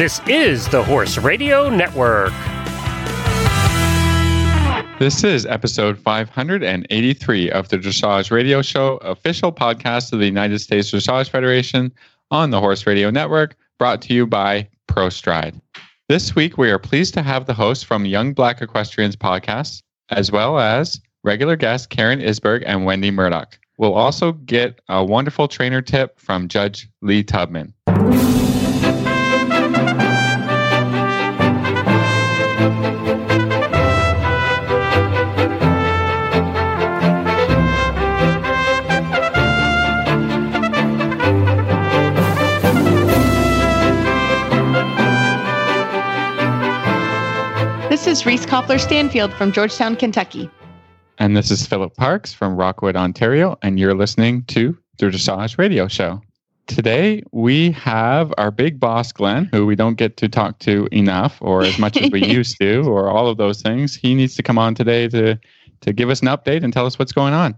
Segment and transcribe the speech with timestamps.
[0.00, 2.32] This is the Horse Radio Network.
[4.98, 10.90] This is episode 583 of the Dressage Radio Show, official podcast of the United States
[10.90, 11.92] Dressage Federation
[12.30, 15.60] on the Horse Radio Network, brought to you by ProStride.
[16.08, 20.32] This week, we are pleased to have the host from Young Black Equestrians podcast, as
[20.32, 23.58] well as regular guests Karen Isberg and Wendy Murdoch.
[23.76, 27.74] We'll also get a wonderful trainer tip from Judge Lee Tubman.
[48.10, 50.50] Is Reese Koffler Stanfield from Georgetown, Kentucky.
[51.18, 55.86] And this is Philip Parkes from Rockwood, Ontario, and you're listening to the Dressage Radio
[55.86, 56.20] Show.
[56.66, 61.38] Today we have our big boss, Glenn, who we don't get to talk to enough
[61.40, 63.94] or as much as we used to, or all of those things.
[63.94, 65.38] He needs to come on today to
[65.82, 67.54] to give us an update and tell us what's going on.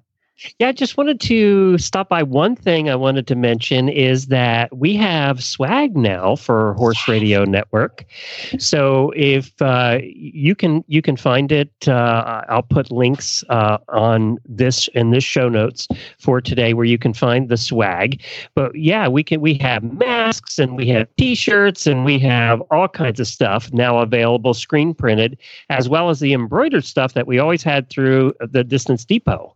[0.59, 2.23] Yeah, I just wanted to stop by.
[2.23, 7.45] One thing I wanted to mention is that we have swag now for Horse Radio
[7.45, 8.05] Network.
[8.59, 14.39] So if uh, you can you can find it, uh, I'll put links uh, on
[14.45, 18.23] this in this show notes for today where you can find the swag.
[18.55, 22.89] But yeah, we can we have masks and we have T-shirts and we have all
[22.89, 25.39] kinds of stuff now available, screen printed,
[25.71, 29.55] as well as the embroidered stuff that we always had through the Distance Depot.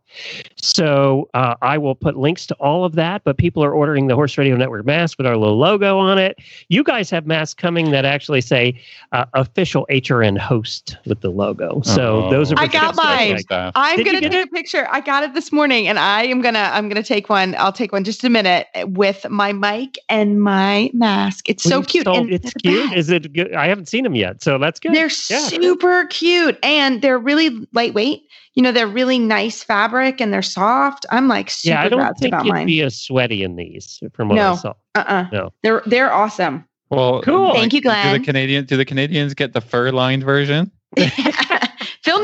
[0.77, 3.25] So uh, I will put links to all of that.
[3.25, 6.39] But people are ordering the Horse Radio Network mask with our little logo on it.
[6.69, 8.79] You guys have masks coming that actually say
[9.13, 11.81] uh, official HRN host with the logo.
[11.83, 12.31] So Oh.
[12.31, 12.57] those are.
[12.59, 13.39] I got mine.
[13.39, 13.73] Stuff.
[13.75, 14.49] I'm Did gonna take it?
[14.49, 14.87] a picture.
[14.91, 17.55] I got it this morning, and I am gonna I'm gonna take one.
[17.59, 21.49] I'll take one just a minute with my mic and my mask.
[21.49, 22.05] It's so cute.
[22.05, 22.89] so and it's cute.
[22.91, 22.97] back.
[22.97, 23.55] Is it good?
[23.55, 24.95] I haven't seen them yet, so that's good.
[24.95, 25.39] They're Yeah.
[25.39, 28.23] super cute, and they're really lightweight.
[28.57, 31.07] You know, they're really nice fabric, and they're soft.
[31.11, 32.67] I'm like super yeah, I don't jazzed think about you'd mine.
[32.67, 34.57] be as sweaty in these from what I No.
[34.57, 34.75] saw.
[34.95, 35.27] uh-uh.
[35.31, 35.53] No.
[35.63, 36.65] They're they're awesome.
[36.91, 37.49] Well, Cool.
[37.51, 38.25] Um, Thank you, Do the Glenn.
[38.25, 40.71] Canadian do the Canadians get the fur lined version?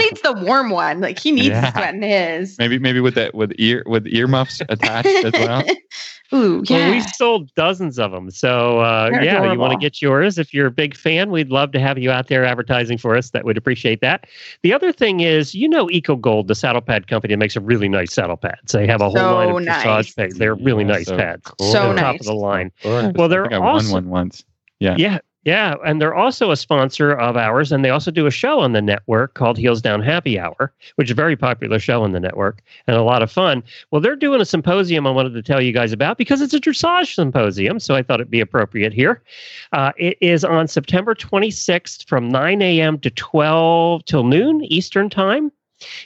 [0.03, 1.01] Phil needs the warm one.
[1.01, 1.71] Like he needs Yeah.
[1.71, 2.57] to sweat in his.
[2.59, 5.63] Maybe maybe with that with ear with earmuffs attached as well.
[6.35, 6.91] Ooh, Well, yeah.
[6.93, 8.31] we sold dozens of them.
[8.31, 10.39] So, uh, They're yeah, you want to get yours.
[10.39, 13.29] If you're a big fan, we'd love to have you out there advertising for us.
[13.33, 14.27] That would appreciate that.
[14.63, 18.15] The other thing is, you know, Ecogold, the saddle pad company, makes a really nice
[18.15, 18.73] saddle pads.
[18.73, 19.85] They have a whole So line of nice.
[19.85, 20.39] dressage pads.
[20.39, 21.43] They're really Yeah, nice so pads.
[21.45, 21.71] cool.
[21.71, 22.73] So They're top of the line.
[22.83, 24.43] Well, Well, they're I think I also- won one once.
[24.81, 24.97] Yeah.
[24.97, 28.61] Yeah, yeah, and they're also a sponsor of ours, and they also do a show
[28.61, 32.13] on the network called Heels Down Happy Hour, which is a very popular show on
[32.13, 33.65] the network and a lot of fun.
[33.91, 36.61] Well, they're doing a symposium I wanted to tell you guys about because it's a
[36.61, 39.23] dressage symposium, so I thought it'd be appropriate here.
[39.73, 42.99] Uh, it is on September 26th from 9 a.m.
[43.01, 45.51] to 12 till noon Eastern Time.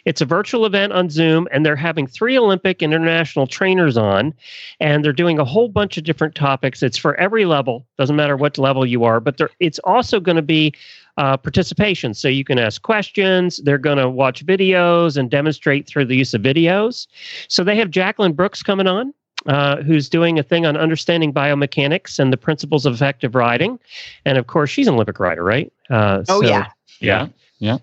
[0.05, 4.35] It's a virtual event on Zoom, and they're having three Olympic and international trainers on,
[4.81, 6.83] and they're doing a whole bunch of different topics.
[6.83, 10.37] It's for every level, doesn't matter what level you are, but there, it's also going
[10.37, 10.73] to be
[11.19, 12.13] uh, participation.
[12.13, 13.59] So you can ask questions.
[13.65, 17.07] They're going to watch videos and demonstrate through the use of videos.
[17.49, 19.13] So they have Jacqueline Brooks coming on.
[19.47, 23.79] Uh, who's doing a thing on understanding biomechanics and the principles of effective riding,
[24.25, 25.73] and of course she's an Olympic rider, right?
[25.89, 26.67] Uh, Oh, so- yeah.
[26.99, 27.29] Yeah.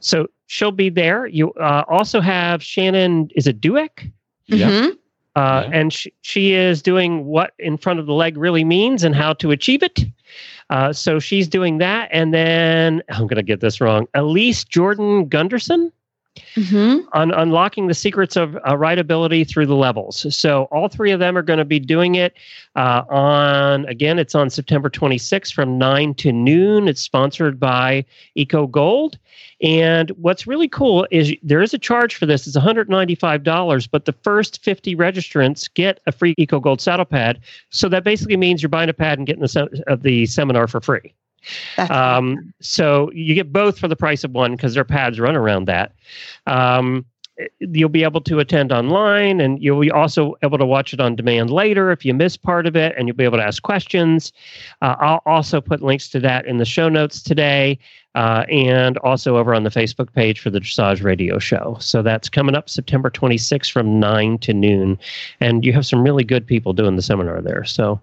[0.01, 1.25] So she'll be there.
[1.25, 3.27] You uh, also have Shannon.
[3.35, 4.11] Is it Dueck?
[4.45, 4.69] Yeah.
[4.69, 4.91] Mhm.
[5.35, 5.69] Uh, Yeah.
[5.79, 9.33] And she, she is doing what in front of the leg really means and how
[9.33, 10.05] to achieve it.
[10.69, 12.07] Uh, so she's doing that.
[12.11, 14.07] And then I'm going to get this wrong.
[14.13, 15.91] Elise Jordan Gunderson
[16.55, 17.03] Mhm.
[17.13, 20.25] on unlocking the secrets of uh, rideability through the levels.
[20.35, 22.33] So all three of them are going to be doing it
[22.75, 24.17] uh, on again.
[24.19, 26.87] It's on September 26th from nine to noon.
[26.87, 28.05] It's sponsored by
[28.37, 29.15] Ecogold.
[29.61, 32.47] And what's really cool is there is a charge for this.
[32.47, 37.39] It's $195, but the first 50 registrants get a free Ecogold saddle pad.
[37.69, 40.67] So that basically means you're buying a pad and getting the, se- uh, the seminar
[40.67, 41.13] for free.
[41.77, 45.65] Um, so you get both for the price of one because their pads run around
[45.65, 45.93] that.
[46.47, 47.05] Um,
[47.59, 51.15] you'll be able to attend online and you'll be also able to watch it on
[51.15, 54.31] demand later if you miss part of it and you'll be able to ask questions.
[54.81, 57.79] Uh, I'll also put links to that in the show notes today
[58.15, 61.77] uh, and also over on the Facebook page for the Dressage Radio Show.
[61.79, 64.99] So that's coming up September 26th from 9 to noon.
[65.39, 67.63] And you have some really good people doing the seminar there.
[67.63, 67.99] So,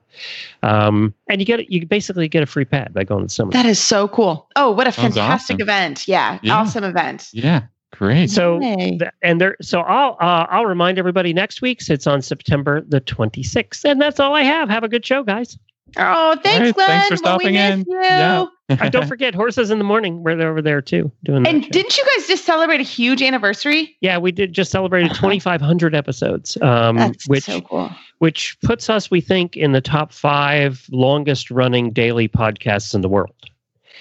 [0.65, 3.63] um, and you get you basically get a free pad by going to the seminar.
[3.63, 4.49] That is so cool.
[4.57, 5.63] Oh, what a Sounds fantastic awesome.
[5.63, 6.09] event.
[6.09, 6.57] Yeah, Yeah.
[6.57, 7.29] Awesome event.
[7.33, 7.63] Yeah.
[7.93, 8.31] Great.
[8.31, 12.83] So th- and there so I'll uh, I'll remind everybody next week's it's on September
[12.89, 14.69] the 26th and that's all I have.
[14.71, 15.59] Have a good show guys.
[15.97, 16.87] Oh, thanks, right, Glenn.
[16.87, 17.85] thanks for Well, we stopping in.
[17.89, 18.47] Yeah.
[18.71, 20.23] Uh, don't forget horses in the morning.
[20.23, 21.43] We're over there too doing.
[21.43, 21.71] that And show.
[21.71, 23.97] didn't you guys just celebrate a huge anniversary?
[24.01, 25.23] yeah, we did just celebrated Uh-huh.
[25.27, 27.91] 2,500 episodes, um, That's which so cool.
[28.19, 33.09] which puts us, we think, in the top five longest running daily podcasts in the
[33.09, 33.35] world.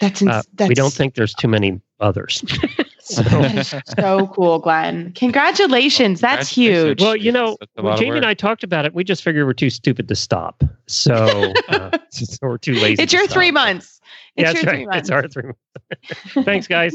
[0.01, 2.43] That's, Uh, ins- that's we don't think there's too many others.
[3.09, 5.11] so, so cool, Glenn.
[5.13, 6.21] Congratulations.
[6.21, 7.01] That's huge.
[7.01, 8.25] Well, you know, when Jamie and.
[8.25, 8.93] I talked about it.
[8.93, 10.63] We just figured we're too stupid to stop.
[10.87, 13.03] So, uh, so we're too lazy.
[13.03, 13.33] It's to your stop.
[13.35, 13.99] three months.
[14.35, 14.77] It's Yeah, that's your right.
[14.77, 14.99] three months.
[14.99, 16.45] It's our three months.
[16.45, 16.93] Thanks, guys.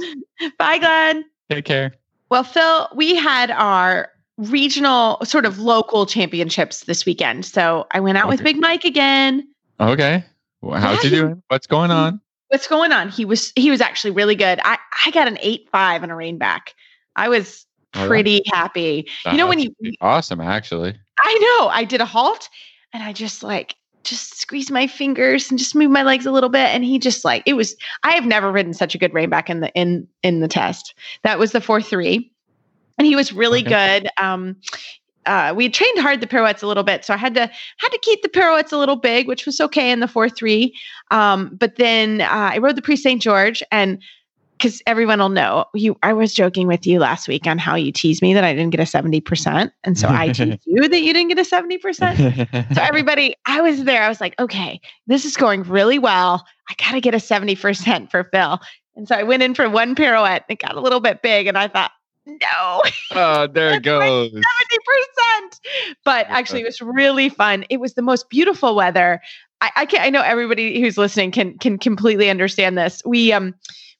[0.58, 1.24] Bye, Glenn.
[1.50, 1.94] Take care.
[2.30, 7.44] Well, Phil, we had our regional sort of local championships this weekend.
[7.44, 9.46] So I went out with Big Mike again.
[9.78, 10.24] Okay.
[10.60, 11.42] Well, how's Yeah, he he- doing?
[11.48, 12.20] What's going on?
[12.54, 13.08] What's going on?
[13.08, 14.60] He was he was actually really good.
[14.62, 16.74] I I got an eight five and a rein back.
[17.16, 17.66] I was
[17.96, 19.08] Oh, pretty happy.
[19.28, 20.94] You know when you awesome, actually.
[21.18, 22.48] I know I did a halt
[22.92, 23.74] and I just like
[24.04, 27.24] just squeezed my fingers and just moved my legs a little bit and he just
[27.24, 27.74] like it was
[28.04, 30.94] I have never ridden such a good reinback in the in in the test.
[31.24, 32.30] That was the 4-3.
[32.98, 33.98] And he was really Okay.
[33.98, 34.10] good.
[34.16, 34.58] Um
[35.26, 37.98] uh, we trained hard the pirouettes a little bit, so I had to had to
[37.98, 40.74] keep the pirouettes a little big, which was okay in the four three.
[41.10, 44.02] Um, but then uh, I rode the Prix Saint Georges, and
[44.58, 47.90] because everyone will know, you I was joking with you last week on how you
[47.90, 51.00] teased me that I didn't get a seventy percent, and so I teased you that
[51.00, 52.48] you didn't get a seventy percent.
[52.74, 54.02] So everybody, I was there.
[54.02, 56.44] I was like, okay, this is going really well.
[56.68, 58.58] I got to get a 70% for Phil.
[58.96, 60.44] And so I went in for one pirouette.
[60.48, 61.90] It got a little bit big and I thought,
[62.26, 62.82] no,
[63.12, 64.32] oh, there it goes.
[64.32, 64.42] 70%.
[66.04, 67.64] But actually it was really fun.
[67.68, 69.20] It was the most beautiful weather.
[69.60, 73.02] I, I can I know everybody who's listening can can completely understand this.
[73.04, 73.54] We um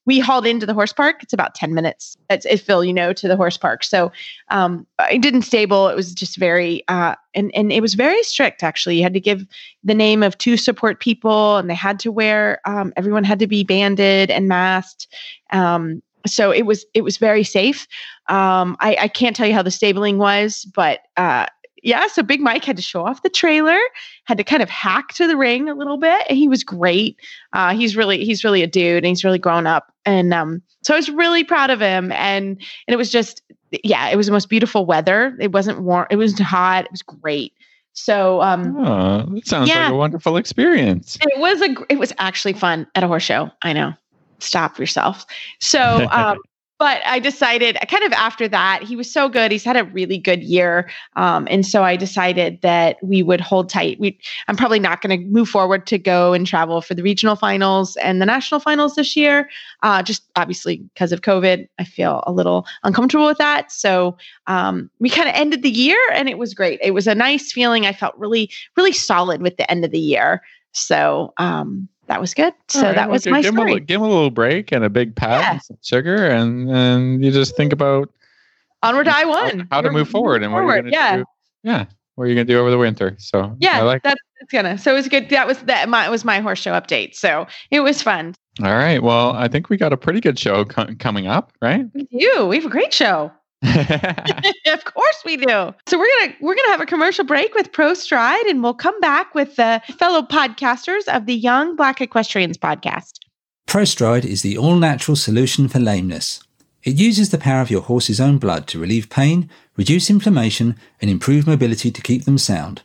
[0.07, 1.23] we hauled into the horse park.
[1.23, 2.17] It's about 10 minutes.
[2.29, 3.85] It's, it's Phil, you know, to the horse park.
[3.85, 4.13] So
[4.49, 5.89] um, I didn't stable.
[5.89, 8.97] It was just very, uh, and, and it was very strict actually.
[8.97, 9.47] You had to give
[9.83, 13.47] the name of two support people and they had to wear, um, everyone had to
[13.47, 15.09] be banded and masked.
[15.51, 17.87] Um, so it was, it was very safe.
[18.29, 21.47] Um, I, I can't tell you how the stabling was, but, uh,
[21.83, 23.79] yeah, so Big Mike had to show off the trailer,
[24.25, 26.25] had to kind of hack to the ring a little bit.
[26.31, 27.21] And he was great.
[27.53, 29.93] Uh, he's really he's really a dude and he's really grown up.
[30.07, 32.11] And um, so I was really proud of him.
[32.13, 33.43] And and it was just
[33.85, 35.37] yeah, it was the most beautiful weather.
[35.39, 36.07] It wasn't warm.
[36.11, 36.87] It was hot.
[36.87, 37.53] It was great.
[37.93, 39.85] So um, Oh, that sounds Yeah.
[39.85, 41.19] like a wonderful experience.
[41.21, 43.51] it was a it was actually fun at a horse show.
[43.61, 43.93] I know.
[44.39, 45.25] Stop yourself.
[45.61, 46.39] So um
[46.79, 49.53] but I decided kind of after that, he was so good.
[49.53, 50.91] He's had a really good year.
[51.15, 54.01] Um, and so I decided that we would hold tight.
[54.01, 57.37] We I'm probably not going to move forward to go and travel for the regional
[57.37, 59.49] finals and the national finals this year.
[59.83, 63.71] Uh, just obviously because of COVID, I feel a little uncomfortable with that.
[63.71, 64.17] So
[64.49, 66.81] um, we kind of ended the year and it was great.
[66.83, 67.87] It was a nice feeling.
[67.87, 70.43] I felt really, really solid with the end of the year.
[70.73, 72.53] So um, that was good.
[72.69, 73.81] So right, that was my give him, a, story.
[73.81, 75.53] give him a little break and a big pat Yeah.
[75.53, 78.11] and some sugar, and and you just think about
[78.83, 79.69] Onward, I how- won.
[79.71, 80.83] how to move forward and what you're forward.
[80.83, 81.17] going to Yeah.
[81.19, 81.25] do.
[81.63, 81.85] Yeah,
[82.17, 83.15] what are you going to do over the winter?
[83.19, 84.03] So Yeah, I like.
[84.03, 84.77] that's it's gonna.
[84.77, 85.31] So it was good.
[85.31, 85.89] That was that.
[85.89, 87.15] My was my horse show update.
[87.15, 88.35] So it was fun.
[88.63, 89.03] All right.
[89.03, 91.87] Well, I think we got a pretty good show co- coming up, right?
[91.95, 92.47] We do.
[92.47, 93.33] We have a great show.
[94.67, 95.75] of course we do.
[95.87, 99.35] So we're gonna we're gonna have a commercial break with ProStride, and we'll come back
[99.35, 103.21] with the fellow podcasters of the Young Black Equestrians podcast.
[103.67, 106.43] ProStride is the all natural solution for lameness.
[106.83, 111.11] It uses the power of your horse's own blood to relieve pain, reduce inflammation, and
[111.11, 112.83] improve mobility to keep them sound.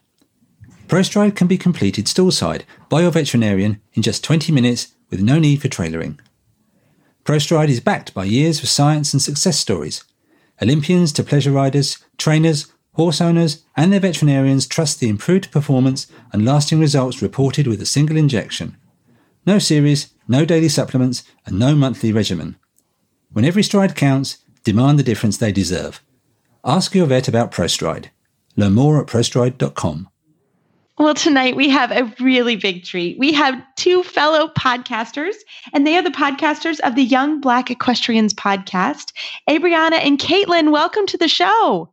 [0.88, 5.62] ProStride can be completed stallside by your veterinarian in just 20 minutes with no need
[5.62, 6.18] for trailering.
[7.26, 10.04] ProStride is backed by years of science and success stories.
[10.62, 16.46] Olympians to pleasure riders, trainers, horse owners, and their veterinarians trust the improved performance and
[16.46, 18.76] lasting results reported with a single injection.
[19.46, 22.58] No series, no daily supplements, and no monthly regimen.
[23.32, 26.04] When every stride counts, demand the difference they deserve.
[26.66, 28.08] Ask your vet about ProStride.
[28.58, 30.10] Learn more at prostride.com.
[31.00, 33.18] Well, tonight we have a really big treat.
[33.18, 35.36] We have two fellow podcasters,
[35.72, 39.14] and they are the podcasters of the Young Black Equestrians podcast.
[39.50, 41.90] Abriana and Caitlin, welcome to the show.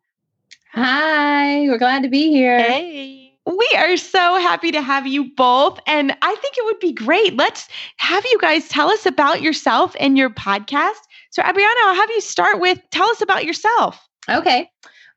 [0.72, 2.58] Hi, we're glad to be here.
[2.58, 3.32] Hey.
[3.46, 5.78] We are so happy to have you both.
[5.86, 7.36] And I think it would be great.
[7.36, 10.98] Let's have you guys tell us about yourself and your podcast.
[11.30, 14.04] So, Abriana, I'll have you start with tell us about yourself.
[14.28, 14.68] Okay.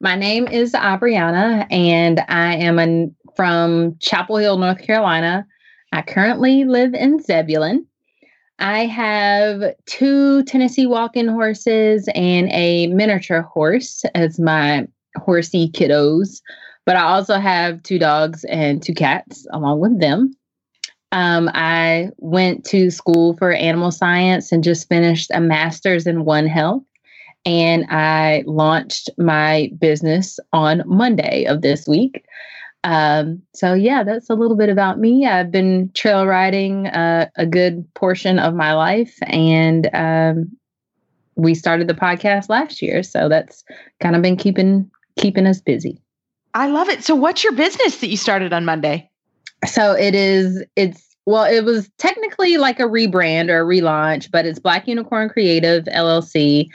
[0.02, 5.46] My name is Abriana, and I am an, from Chapel Hill, North Carolina.
[5.92, 7.86] I currently live in Zebulon.
[8.60, 16.42] I have two Tennessee walking horses and a miniature horse as my horsey kiddos.
[16.86, 20.36] But I also have two dogs and two cats along with them.
[21.12, 26.48] Um, I went to school for animal science and just finished a master's in One
[26.48, 26.84] Health.
[27.46, 32.26] And I launched my business on Monday of this week.
[32.84, 35.26] Um, so, yeah, that's a little bit about me.
[35.26, 40.58] I've been trail riding uh, a good portion of my life, and um,
[41.36, 43.04] we started the podcast last year.
[43.04, 43.64] So, that's
[44.00, 46.02] kind of been keeping keeping us busy.
[46.54, 47.04] I love it.
[47.04, 49.10] So, what's your business that you started on Monday?
[49.66, 54.46] So, it is, it's, well, it was technically like a rebrand or a relaunch, but
[54.46, 56.70] it's Black Unicorn Creative LLC.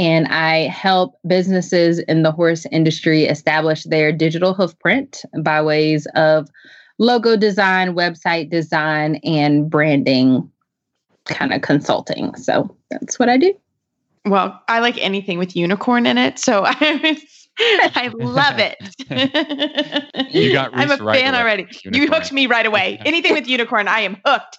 [0.00, 6.48] And I help businesses in the horse industry establish their digital hoofprint by ways of
[6.98, 10.50] logo design, website design, and branding
[11.26, 12.34] kind of consulting.
[12.36, 13.52] So that's what I do.
[14.24, 16.38] Well, I like anything with unicorn in it.
[16.38, 17.22] So I
[17.58, 18.78] I love it.
[20.34, 21.42] you got I'm a right fan away.
[21.42, 21.62] already.
[21.84, 21.94] Unicorn.
[21.94, 22.98] You hooked me right away.
[23.04, 24.58] Anything with unicorn, I am hooked.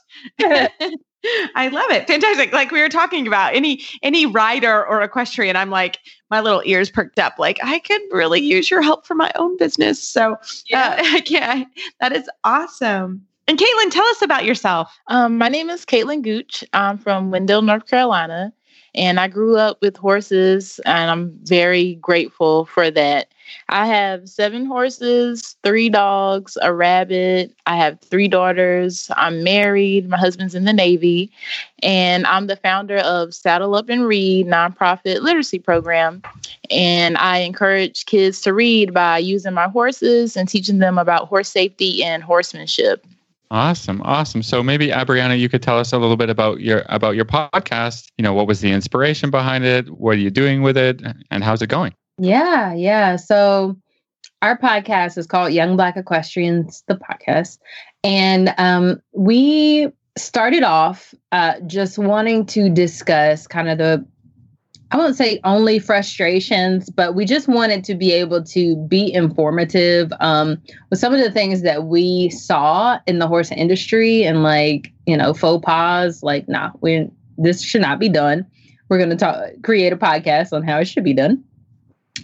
[1.55, 2.07] I love it.
[2.07, 2.51] Fantastic.
[2.51, 5.99] Like we were talking about any any rider or equestrian, I'm like
[6.29, 7.37] my little ears perked up.
[7.37, 10.01] Like I could really use your help for my own business.
[10.01, 10.37] So uh,
[10.73, 11.67] I can't.
[11.99, 13.25] That is awesome.
[13.47, 14.97] And Caitlin, tell us about yourself.
[15.07, 16.63] Um, my name is Caitlin Gooch.
[16.73, 18.53] I'm from Wendell, North Carolina,
[18.93, 23.27] and I grew up with horses, and I'm very grateful for that.
[23.69, 27.53] I have seven horses, three dogs, a rabbit.
[27.65, 29.09] I have three daughters.
[29.15, 30.09] I'm married.
[30.09, 31.31] My husband's in the Navy,
[31.83, 36.21] and I'm the founder of Saddle Up and Read nonprofit literacy program.
[36.69, 41.49] And I encourage kids to read by using my horses and teaching them about horse
[41.49, 43.05] safety and horsemanship.
[43.51, 44.41] Awesome, awesome.
[44.41, 48.09] So maybe Abriana, you could tell us a little bit about your about your podcast.
[48.17, 49.89] You know, what was the inspiration behind it?
[49.89, 51.93] What are you doing with it, and how's it going?
[52.17, 53.17] Yeah, yeah.
[53.17, 53.75] So
[54.41, 57.59] our podcast is called Young Black Equestrians, the podcast.
[58.03, 64.05] And um, we started off uh, just wanting to discuss kind of the,
[64.91, 70.11] I won't say only frustrations, but we just wanted to be able to be informative
[70.19, 74.91] um, with some of the things that we saw in the horse industry and like,
[75.05, 78.45] you know, faux pas, like, nah, we this should not be done.
[78.89, 81.41] We're going to talk, create a podcast on how it should be done.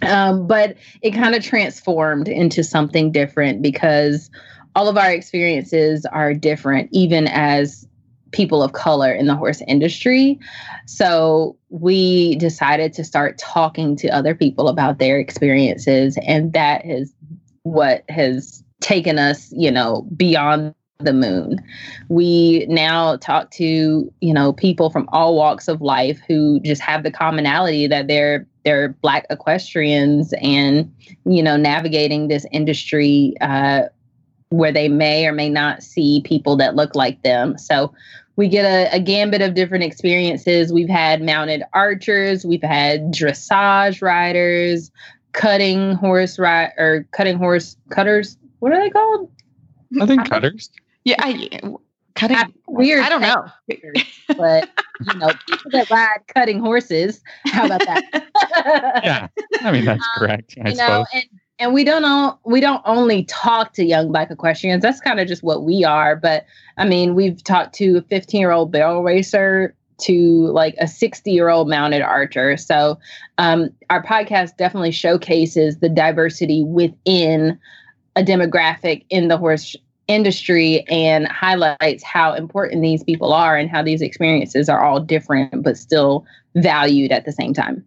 [0.02, 4.30] Um, but it kind of transformed into something different because
[4.76, 7.88] all of our experiences are different, even as
[8.32, 10.38] people of color in the horse industry.
[10.86, 16.18] So we decided to start talking to other people about their experiences.
[16.26, 17.12] And that is
[17.62, 21.62] what has taken us, you know, beyond the moon.
[22.08, 27.04] We now talk to, you know, people from all walks of life who just have
[27.04, 30.92] the commonality that they're they're black equestrians and,
[31.24, 33.84] you know, navigating this industry uh,
[34.50, 37.58] where they may or may not see people that look like them.
[37.58, 37.92] So
[38.36, 40.72] we get a, a gambit of different experiences.
[40.72, 44.90] We've had mounted archers, we've had dressage riders,
[45.32, 48.36] cutting horse ride or cutting horse cutters.
[48.60, 49.30] What are they called?
[50.00, 50.70] I think cutters.
[51.04, 51.48] Yeah, I,
[52.14, 52.36] cutting.
[52.36, 53.04] I- weird.
[53.04, 53.46] I don't know.
[53.68, 54.04] things,
[54.36, 54.68] but
[55.12, 57.20] you know, people that ride cutting horses.
[57.46, 58.24] How about that?
[59.04, 59.28] Yeah,
[59.62, 60.54] I mean that's Um, correct.
[60.64, 61.06] I you know, suppose.
[61.14, 61.24] and
[61.58, 64.82] and we don't all, we don't only talk to young black equestrians.
[64.82, 66.14] That's kind of just what we are.
[66.16, 66.46] But
[66.76, 71.30] I mean, we've talked to a 15 year old barrel racer to like a 60
[71.30, 72.56] year old mounted archer.
[72.56, 72.98] So
[73.38, 77.58] um, our podcast definitely showcases the diversity within
[78.14, 79.74] a demographic in the horse
[80.06, 85.62] industry and highlights how important these people are and how these experiences are all different
[85.62, 86.24] but still
[86.54, 87.84] valued at the same time.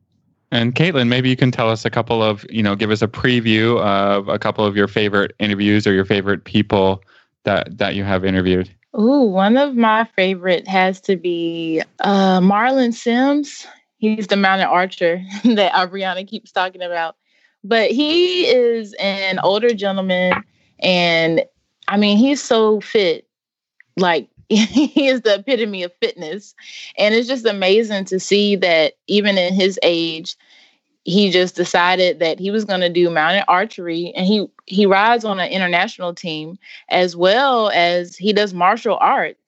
[0.52, 3.08] And Caitlin, maybe you can tell us a couple of, you know, give us a
[3.08, 7.02] preview of a couple of your favorite interviews or your favorite people
[7.44, 8.70] that that you have interviewed.
[9.00, 13.66] Ooh, one of my favorite has to be uh, Marlon Sims.
[13.98, 17.16] He's the mounted archer that Abriana keeps talking about.
[17.64, 20.34] But he is an older gentleman,
[20.80, 21.46] and
[21.88, 23.28] I mean, he's so fit.
[23.98, 26.56] Like, he is the epitome of fitness.
[26.98, 30.36] And it's just amazing to see that even in his age,
[31.04, 35.26] he just decided that he was going to do mounted archery and he he rides
[35.26, 39.41] on an international team as well as he does martial arts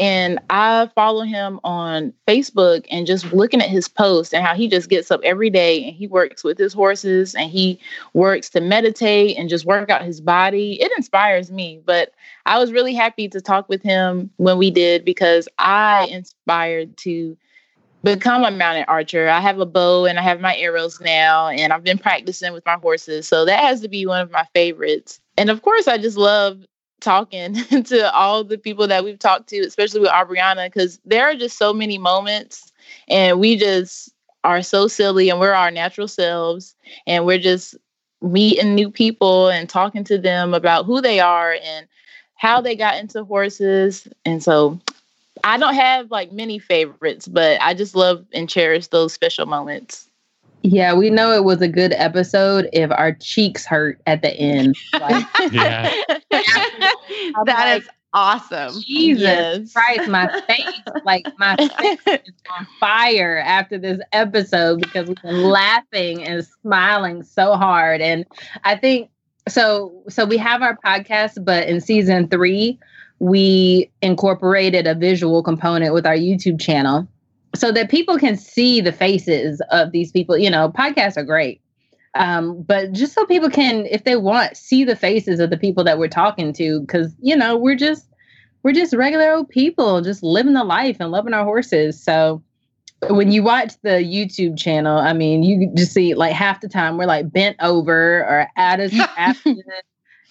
[0.00, 4.66] and i follow him on facebook and just looking at his posts and how he
[4.66, 7.78] just gets up every day and he works with his horses and he
[8.14, 12.12] works to meditate and just work out his body it inspires me but
[12.46, 17.36] i was really happy to talk with him when we did because i inspired to
[18.02, 19.28] become a mounted archer.
[19.28, 22.64] I have a bow and I have my arrows now, and I've been practicing with
[22.64, 23.28] my horses.
[23.28, 25.20] So that has to be one of my favorites.
[25.36, 26.64] And of course, I just love
[27.00, 27.54] talking
[27.84, 31.58] to all the people that we've talked to, especially with Abriana, because there are just
[31.58, 32.72] so many moments
[33.08, 34.12] and we just
[34.44, 36.74] are so silly and we're our natural selves
[37.06, 37.76] and we're just
[38.22, 41.86] meeting new people and talking to them about who they are and
[42.34, 44.06] how they got into horses.
[44.24, 44.78] And so
[45.44, 50.09] I don't have like many favorites, but I just love and cherish those special moments.
[50.62, 54.76] Yeah, we know it was a good episode if our cheeks hurt at the end.
[55.00, 55.90] Like, Yeah.
[56.30, 58.80] that like, is awesome.
[58.82, 59.72] Jesus Yes.
[59.72, 65.42] Christ, my face, like my face is on fire after this episode because we've been
[65.44, 68.00] laughing and smiling so hard.
[68.00, 68.26] And
[68.64, 69.10] I think
[69.48, 70.02] so.
[70.08, 72.78] So we have our podcast, but in season three,
[73.18, 77.06] we incorporated a visual component with our YouTube channel
[77.54, 80.36] so that people can see the faces of these people.
[80.36, 81.60] You know, podcasts are great.
[82.14, 85.84] Um, but just so people can, if they want, see the faces of the people
[85.84, 88.06] that we're talking to, because you know, we're just
[88.62, 92.02] we're just regular old people, just living the life and loving our horses.
[92.02, 92.42] So
[93.08, 96.98] when you watch the YouTube channel, I mean, you just see like half the time
[96.98, 98.88] we're like bent over or at a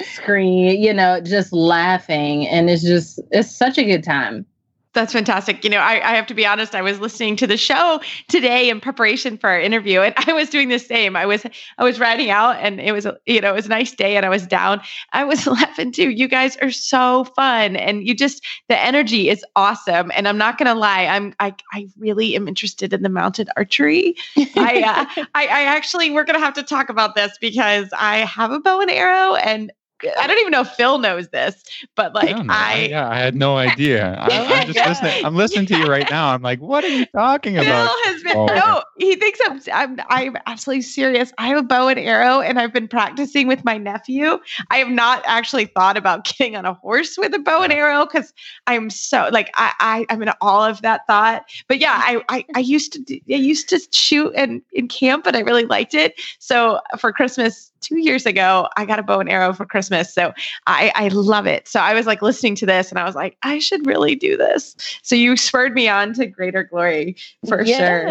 [0.01, 4.45] screen, you know, just laughing, and it's just it's such a good time.
[4.93, 5.63] That's fantastic.
[5.63, 6.73] You know, I, I have to be honest.
[6.73, 10.49] I was listening to the show today in preparation for our interview, and I was
[10.49, 11.15] doing the same.
[11.15, 11.45] I was
[11.77, 14.25] I was riding out, and it was you know it was a nice day, and
[14.25, 14.81] I was down.
[15.13, 16.09] I was laughing too.
[16.09, 20.11] You guys are so fun, and you just the energy is awesome.
[20.15, 24.15] And I'm not gonna lie, I'm I I really am interested in the mounted archery.
[24.55, 24.81] I,
[25.17, 28.59] uh, I I actually we're gonna have to talk about this because I have a
[28.59, 29.71] bow and arrow, and
[30.17, 31.63] I don't even know if Phil knows this,
[31.95, 32.49] but like don't.
[32.49, 34.15] I yeah, I had no idea.
[34.19, 35.25] I, I'm just listening.
[35.25, 36.33] I'm listening to you right now.
[36.33, 37.89] I'm like, what are you talking Phil about?
[38.05, 38.45] has been Oh.
[38.45, 38.83] no.
[38.97, 41.31] He thinks I'm, I'm I'm absolutely serious.
[41.37, 44.39] I have a bow and arrow, and I've been practicing with my nephew.
[44.69, 48.05] I have not actually thought about getting on a horse with a bow and arrow
[48.05, 48.33] because
[48.67, 51.45] I'm so like I, I I'm in all of that thought.
[51.67, 55.25] But yeah, I I, I used to do, I used to shoot in in camp,
[55.25, 56.19] and I really liked it.
[56.39, 60.13] So for Christmas two years ago, I got a bow and arrow for Christmas.
[60.13, 60.33] So
[60.67, 61.67] I I love it.
[61.67, 64.37] So I was like listening to this, and I was like, I should really do
[64.37, 64.75] this.
[65.01, 67.15] So you spurred me on to greater glory
[67.47, 68.07] for sure.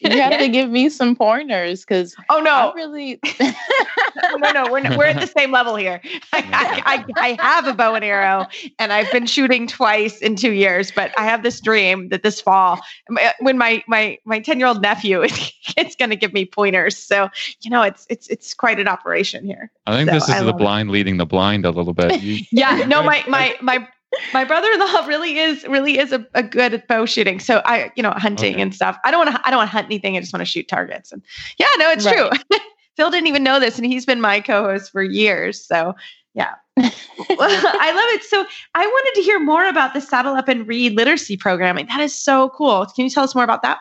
[0.00, 3.20] You have to give me some pointers because Oh I no, really
[4.36, 4.64] no, no.
[4.70, 6.00] We're, we're at the same level here.
[6.32, 8.46] I, I, I have a bow and arrow,
[8.78, 10.90] and I've been shooting twice in two years.
[10.90, 12.80] But I have this dream that this fall,
[13.20, 16.44] uh, when my my my ten year old nephew is, is going to give me
[16.44, 16.96] pointers.
[16.96, 17.28] So
[17.60, 19.70] you know, it's it's it's quite an operation here.
[19.86, 20.58] I think So, this is I the love it.
[20.58, 22.20] blind leading the blind a little bit.
[22.20, 23.86] You, Yeah, no, my my my.
[24.32, 27.38] My brother-in-law really is really is a, a good at bow shooting.
[27.38, 28.62] So I, you know, hunting Okay.
[28.62, 28.96] and stuff.
[29.04, 30.16] I don't want to I don't want to hunt anything.
[30.16, 31.12] I just want to shoot targets.
[31.12, 31.22] And
[31.58, 32.30] yeah, no, it's true.
[32.96, 35.62] Phil didn't even know this, and he's been my co-host for years.
[35.62, 35.94] So
[36.32, 36.90] yeah, Well,
[37.80, 38.24] I love it.
[38.24, 41.86] So I wanted to hear more about the Saddle Up and Read literacy programming.
[41.88, 42.86] That is so cool.
[42.86, 43.76] Can you tell us more about that?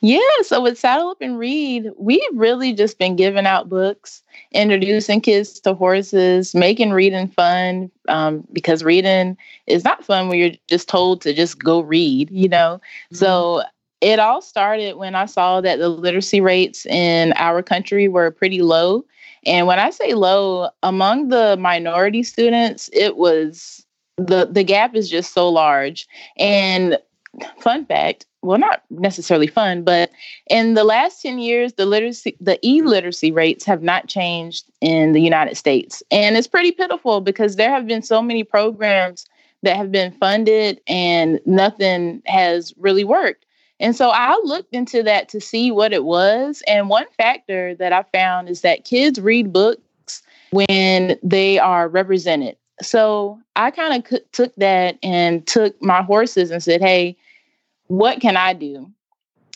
[0.00, 5.20] Yeah, so with Saddle Up and Read, we've really just been giving out books, introducing
[5.20, 7.90] kids to horses, making reading fun.
[8.08, 12.48] Um, because reading is not fun when you're just told to just go read, you
[12.48, 12.80] know.
[13.12, 13.62] So
[14.00, 18.62] it all started when I saw that the literacy rates in our country were pretty
[18.62, 19.04] low.
[19.44, 23.84] And when I say low, among the minority students, it was
[24.16, 26.06] the the gap is just so large.
[26.38, 26.98] And
[27.60, 30.10] fun fact, well, not necessarily fun, but
[30.48, 35.20] in the last 10 years, the literacy, the e-literacy rates have not changed in the
[35.20, 36.02] United States.
[36.10, 39.26] And it's pretty pitiful because there have been so many programs
[39.62, 43.44] that have been funded and nothing has really worked.
[43.80, 46.62] And so I looked into that to see what it was.
[46.66, 52.56] And one factor that I found is that kids read books when they are represented.
[52.80, 57.16] So I kind of took that and took my horses and said, hey,
[57.88, 58.90] what can I do?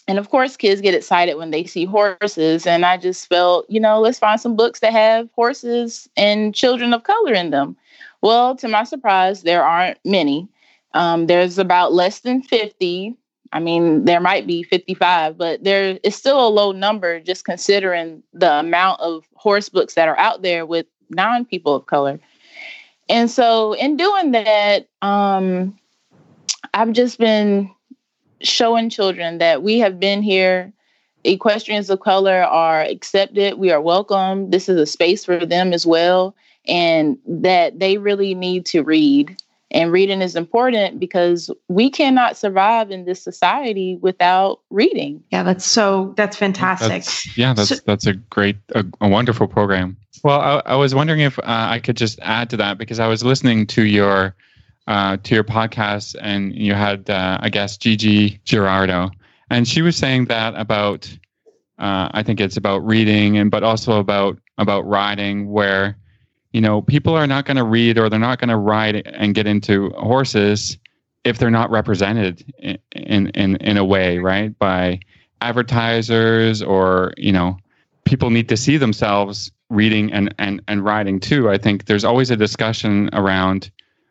[0.09, 2.66] And of course, kids get excited when they see horses.
[2.66, 6.93] And I just felt, you know, let's find some books that have horses and children
[6.93, 7.77] of color in them.
[8.23, 10.49] Well, to my surprise, there aren't many.
[10.95, 13.16] Um, there's about less than 50.
[13.53, 18.23] I mean, there might be 55, but there is still a low number just considering
[18.33, 22.19] the amount of horse books that are out there with non people of color.
[23.09, 25.79] And so, in doing that, um,
[26.75, 27.71] I've just been
[28.42, 30.72] showing children that we have been here.
[31.24, 33.59] Equestrians of color are accepted.
[33.59, 34.50] We are welcome.
[34.50, 36.35] This is a space for them as well.
[36.66, 39.37] And that they really need to read.
[39.72, 45.22] And reading is important because we cannot survive in this society without reading.
[45.31, 46.88] Yeah, that's so that's fantastic.
[46.88, 49.96] That's, yeah, that's So- that's a great, a, a wonderful program.
[50.24, 53.07] Well, I, I was wondering if uh, I could just add to that because I
[53.07, 54.35] was listening to your
[54.87, 59.11] uh, to your podcast and you had, uh, I guess, Gigi Girardo,
[59.51, 61.07] and she was saying that about,
[61.79, 65.97] uh, I think it's about reading and but also about about riding, where
[66.53, 69.35] you know people are not going to read or they're not going to ride and
[69.35, 70.79] get into horses
[71.25, 75.01] if they're not represented in in in, in a way, right, by
[75.40, 77.57] advertisers or you know
[78.05, 81.49] people need to see themselves reading and, and, and riding too.
[81.49, 83.71] I think there's always a discussion around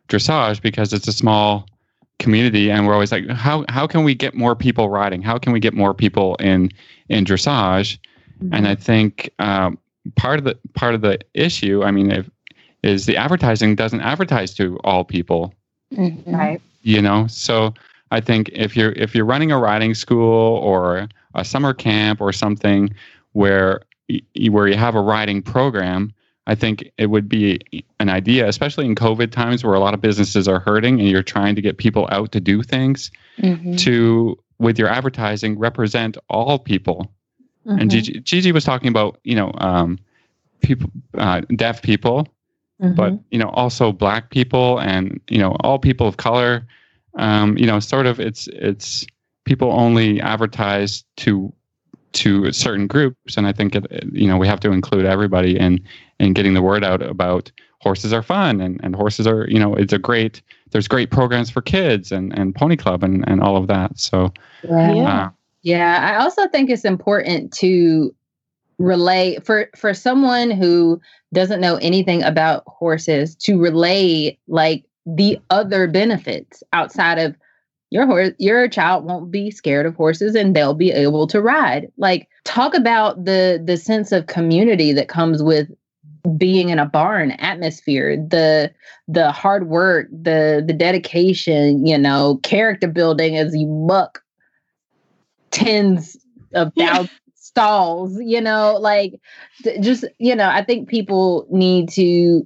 [0.09, 1.65] dressage because it's a small
[2.17, 5.21] community and we're always like how how can we get more people riding?
[5.21, 6.69] How can we get more people in
[7.07, 7.97] in dressage?
[8.53, 9.77] And I think um,
[10.15, 12.29] part of the part of the issue, I mean, if,
[12.83, 15.53] is the advertising doesn't advertise to all people
[15.93, 16.21] Mhm.
[16.27, 16.61] right.
[16.83, 17.73] you know so
[18.11, 22.31] i think if you're if you're running a riding school or a summer camp or
[22.31, 22.93] something
[23.33, 23.81] where
[24.51, 26.13] where you have a riding program
[26.49, 27.59] i think it would be
[27.99, 31.23] an idea especially in covid times where a lot of businesses are hurting and you're
[31.23, 33.77] trying to get people out to do things Mhm.
[33.77, 37.09] to with your advertising represent all people
[37.65, 37.89] and Mhm.
[37.91, 39.97] Gigi, Gigi was talking about you know um,
[40.61, 42.27] people uh, deaf people
[42.79, 43.23] but Mhm.
[43.31, 46.65] you know also black people and you know all people of color
[47.15, 49.05] um, you know sort of it's it's
[49.45, 51.53] people only advertise to
[52.13, 55.57] to certain groups and i think it, it- you know we have to include everybody
[55.57, 55.79] in
[56.19, 59.73] in getting the word out about horses are fun and, and horses are you know
[59.75, 60.41] it's a great
[60.71, 64.33] there's great programs for kids and and pony club and and all of that so
[64.63, 64.93] Yeah.
[64.93, 65.25] Yeah.
[65.25, 65.29] uh,
[65.61, 68.13] Yeah, I also think it's important to
[68.77, 70.99] relay for for someone who
[71.33, 77.35] doesn't know anything about horses to relay like the other benefits outside of
[77.89, 81.91] your horse your child won't be scared of horses and they'll be able to ride.
[81.97, 85.69] Like talk about the the sense of community that comes with
[86.37, 88.71] being in a barn atmosphere the
[89.07, 94.21] the hard work the the dedication you know character building as you muck
[95.51, 96.17] tens
[96.53, 99.13] of thousands stalls you know like
[99.63, 102.45] th- just you know i think people need to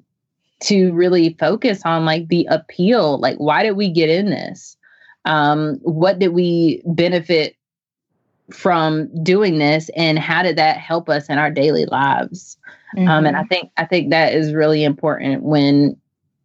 [0.63, 3.19] to really focus on like the appeal.
[3.19, 4.77] Like why did we get in this
[5.25, 7.55] um what did we benefit
[8.51, 12.57] from doing this and how did that help us in our daily lives
[12.97, 15.97] um, and I think I think that is really important when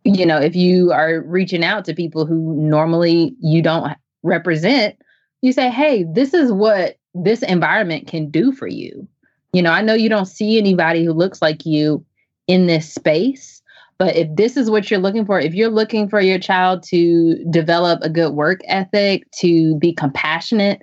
[0.05, 4.97] you know if you are reaching out to people who normally you don't represent,
[5.43, 9.07] you say, "Hey, this is what this environment can do for you."
[9.53, 12.05] You know, I know you don't see anybody who looks like you
[12.47, 13.58] in this space,
[13.99, 17.45] but if this is what you're looking for, if you're looking for your child to
[17.51, 20.83] develop a good work ethic, to be compassionate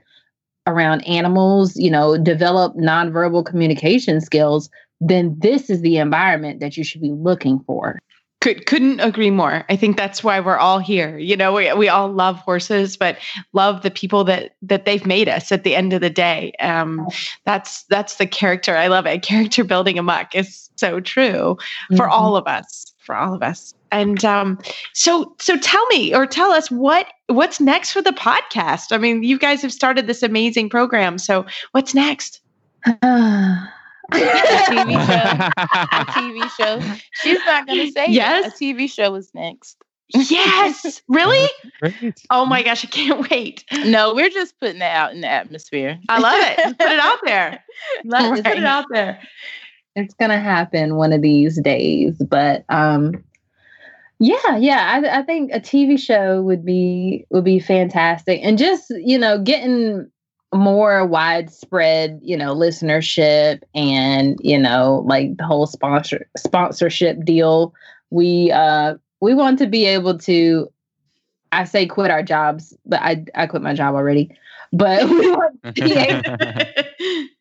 [0.67, 6.83] around animals, you know, develop nonverbal communication skills, then this is the environment that you
[6.83, 7.99] should be looking for.
[8.41, 9.63] Could couldn't agree more.
[9.69, 11.17] I think that's why we're all here.
[11.17, 13.17] You know, we we all love horses, but
[13.53, 16.51] love the people that that they've made us at the end of the day.
[16.59, 17.07] Um,
[17.45, 18.75] that's that's the character.
[18.75, 19.23] I love it.
[19.23, 21.57] Character building amok is so true
[21.95, 22.11] for Mhm.
[22.11, 22.93] all of us.
[23.05, 23.73] For all of us.
[23.91, 24.59] And um,
[24.93, 28.91] so so tell me or tell us what what's next for the podcast.
[28.91, 31.17] I mean, you guys have started this amazing program.
[31.17, 32.41] So what's next?
[32.85, 33.69] A
[34.11, 35.49] TV show.
[35.57, 36.81] a TV show.
[37.23, 38.47] She's not going to say Yes.
[38.47, 38.53] it.
[38.53, 39.77] A TV show is next.
[40.13, 41.49] Yes, really?
[42.29, 43.63] Oh my gosh, I can't wait.
[43.85, 45.99] No, we're just putting that out in the atmosphere.
[46.09, 46.77] I love it.
[46.77, 47.63] Put it out there.
[48.05, 48.57] Let, Put Right.
[48.57, 49.19] it out there.
[49.95, 53.23] It's gonna happen one of these days but um
[54.19, 58.39] yeah yeah I, I think a tv show would be would be fantastic.
[58.43, 60.09] And just you know getting
[60.53, 67.73] more widespread you know listenership and you know like the whole sponsor sponsorship deal.
[68.09, 70.69] We uh we want to be able to
[71.51, 74.29] i say quit our jobs but i i quit my job already
[74.71, 76.21] but we want to be able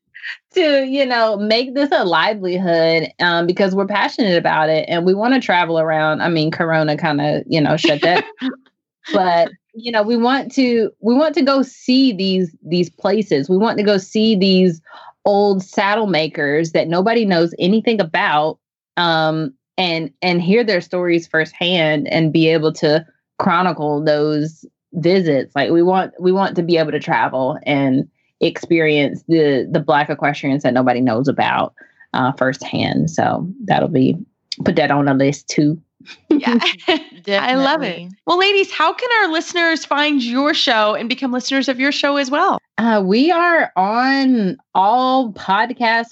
[0.55, 5.14] to you know make this a livelihood um, because we're passionate about it and we
[5.14, 6.23] want to travel around.
[6.23, 8.25] I mean corona kind of you know shut that
[9.12, 13.49] but you know we want to we want to go see these these places.
[13.49, 14.81] We want to go see these
[15.25, 18.59] old saddle makers that nobody knows anything about
[18.97, 23.05] um and and hear their stories firsthand and be able to
[23.38, 25.55] chronicle those visits.
[25.55, 28.09] Like we want we want to be able to travel and
[28.45, 31.75] experience the the black equestrians that nobody knows about
[32.13, 33.11] uh, firsthand.
[33.11, 34.17] So that'll be
[34.65, 35.81] put that on a list too.
[36.29, 36.59] Yeah.
[37.29, 38.13] I love it.
[38.27, 42.17] Well, ladies, how can our listeners find your show and become listeners of your show
[42.17, 42.59] as well?
[42.77, 46.09] Uh, we are on all podcast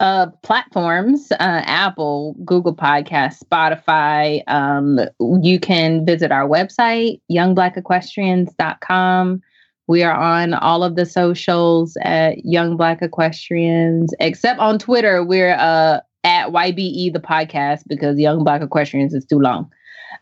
[0.00, 4.42] uh, platforms uh, Apple, Google Podcasts, Spotify.
[4.48, 5.00] Um,
[5.42, 9.42] you can visit our website, youngblack.equestrians.com.
[9.86, 15.54] We are on all of the socials at Young Black Equestrians, except on Twitter, we're
[15.54, 19.70] uh, at YBE the podcast because Young Black Equestrians is too long.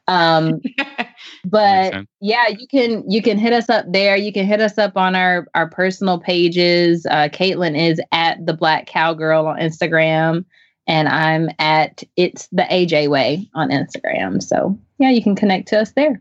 [0.09, 0.61] Um,
[1.44, 4.16] but yeah you can you can hit us up there.
[4.16, 7.07] You can hit us up on our our personal pages.
[7.07, 10.44] Uh caitlin is at the black cowgirl on instagram
[10.87, 14.42] and i'm at it's the aj way on instagram.
[14.42, 16.20] So yeah you can connect to us there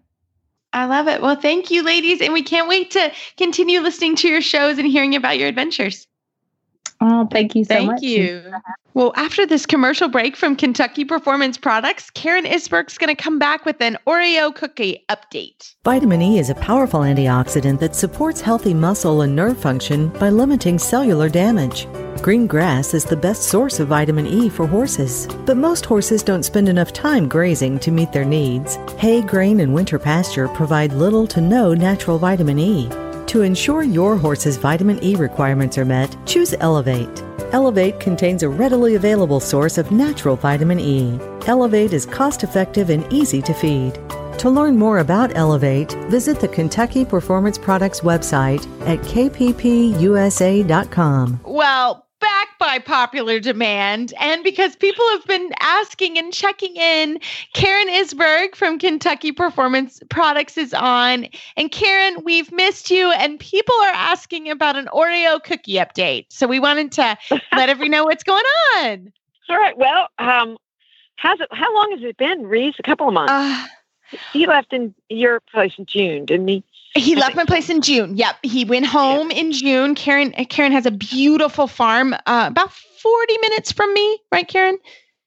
[0.74, 1.22] I love it.
[1.22, 2.22] Well, thank you, ladies.
[2.22, 6.08] And we can't wait to continue listening to your shows and hearing about your adventures.
[7.02, 8.54] oh thank you so Thank much Thank you.
[8.94, 13.66] Well, after this commercial break from Kentucky Performance Products, Karen Isberg's going to come back
[13.66, 15.76] with an Oreo cookie update.
[15.86, 20.78] Vitamin E is a powerful antioxidant that supports healthy muscle and nerve function by limiting
[20.78, 21.88] cellular damage.
[22.22, 26.44] Green grass is the best source of vitamin E for horses, but most horses don't
[26.44, 28.76] spend enough time grazing to meet their needs.
[28.98, 32.90] Hay, grain, and winter pasture provide little to no natural vitamin E.
[33.32, 37.24] To ensure your horse's vitamin E requirements are met, choose Elevate.
[37.54, 41.18] Elevate contains a readily available source of natural vitamin E.
[41.48, 43.94] Elevate is cost effective and easy to feed.
[44.40, 49.80] To learn more about Elevate, visit the Kentucky Performance Products website at kppusa.com.
[51.46, 57.20] Well, back by popular demand, and because people have been asking and checking in,
[57.54, 61.28] Karen Isberg from Kentucky Performance Products is on.
[61.58, 66.28] And Karen, we've missed you, and people are asking about an Oreo cookie update.
[66.30, 67.18] So we wanted to
[67.56, 68.46] let everyone know what's going
[68.78, 69.12] on.
[69.50, 69.78] All right.
[69.78, 70.58] Well, um,
[71.18, 71.50] how's it?
[71.52, 72.76] How long has it been, Reese?
[72.80, 73.34] A couple of months.
[73.34, 73.68] Uh,
[74.32, 76.64] he left in your place in June, didn't he?
[76.96, 78.18] He left my place in June.
[78.18, 79.96] Yep, he went home in June.
[79.96, 84.78] Karen Karen has a beautiful farm, uh, about forty minutes from me, right, Karen?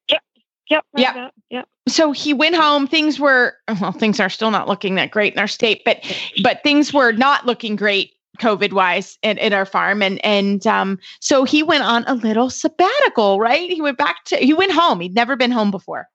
[0.09, 0.21] Yep.
[0.69, 1.11] Right Yeah.
[1.11, 1.67] about- Yep.
[1.87, 2.87] So he went home.
[2.87, 6.03] Things were well, things are still not looking that great in our state, but
[6.43, 10.99] but things were not looking great COVID wise at, at our farm, and and um,
[11.19, 13.39] so he went on a little sabbatical.
[13.39, 14.99] Right, he went back to he went home.
[14.99, 16.07] He'd never been home before.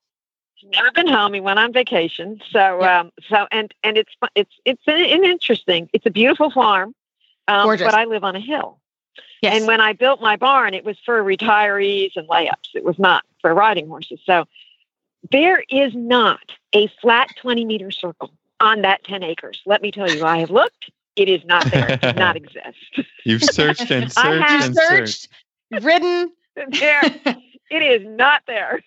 [0.61, 1.33] He's never been home.
[1.35, 2.41] He went on vacation.
[2.51, 2.91] So, Yep.
[2.91, 5.89] um, so and and it's it's it's an, an interesting.
[5.93, 6.95] It's a beautiful farm,
[7.49, 7.87] um, Gorgeous.
[7.87, 8.79] but I live on a hill.
[9.43, 12.75] Yes, And when I built my barn, it was for retirees and layups.
[12.75, 14.21] It was not for riding horses.
[14.27, 14.45] So
[15.31, 16.41] there is not
[16.75, 19.63] a flat 20 meter circle on that 10 acres.
[19.65, 20.91] Let me tell you, I have looked.
[21.17, 21.89] It is not there.
[21.89, 23.01] It does not exist.
[23.25, 25.29] You've searched and I searched have and searched.
[25.73, 26.33] searched, ridden.
[26.79, 27.03] there,
[27.71, 28.83] it is not there.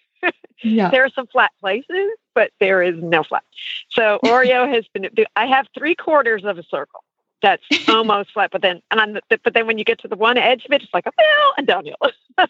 [0.63, 3.43] Yeah There are some flat places, but there is no flat.
[3.89, 5.09] So Oreo has been.
[5.35, 7.03] I have three quarters of a circle
[7.41, 10.15] that's almost flat, but then and on the, but then when you get to the
[10.15, 11.95] one edge of it, it's like a hill and downhill.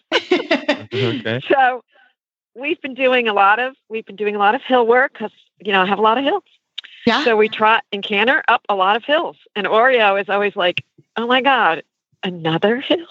[0.94, 1.40] Okay.
[1.48, 1.82] so
[2.54, 5.32] we've been doing a lot of we've been doing a lot of hill work because
[5.58, 6.44] you know I have a lot of hills.
[7.06, 7.24] yeah.
[7.24, 10.84] So we trot and canter up a lot of hills, and Oreo is always like,
[11.16, 11.82] "Oh my god,
[12.22, 13.06] another hill,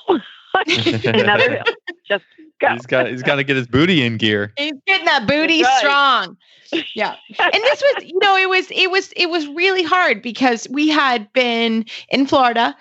[1.06, 1.64] another hill,
[2.08, 2.24] just
[2.68, 4.54] go." He's got he's got to get his booty in gear.
[4.58, 5.80] He's getting that booty right.
[5.80, 6.38] strong.
[6.96, 7.16] Yeah.
[7.40, 10.90] And this was, you know, it was it was it was really hard because we
[10.90, 12.76] had been in Florida.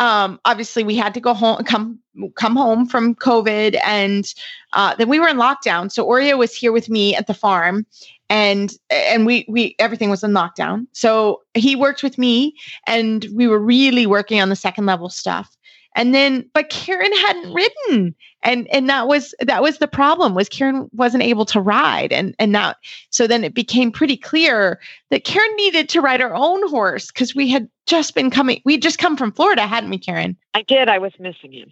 [0.00, 1.98] Um, obviously we had to go home come
[2.36, 4.32] come home from COVID and
[4.74, 5.90] uh, then we were in lockdown.
[5.90, 7.86] So Oreo was here with me at the farm
[8.30, 10.86] and and we we everything was in lockdown.
[10.92, 12.54] So he worked with me
[12.86, 15.56] and we were really working on the second level stuff.
[15.98, 20.48] And then but Karen hadn't ridden and and that was that was the problem was
[20.48, 22.74] Karen wasn't able to ride and and now
[23.10, 24.78] so then it became pretty clear
[25.10, 28.80] that Karen needed to ride her own horse because we had just been coming we'd
[28.80, 30.88] just come from Florida hadn't we Karen I did.
[30.88, 31.70] I was missing him.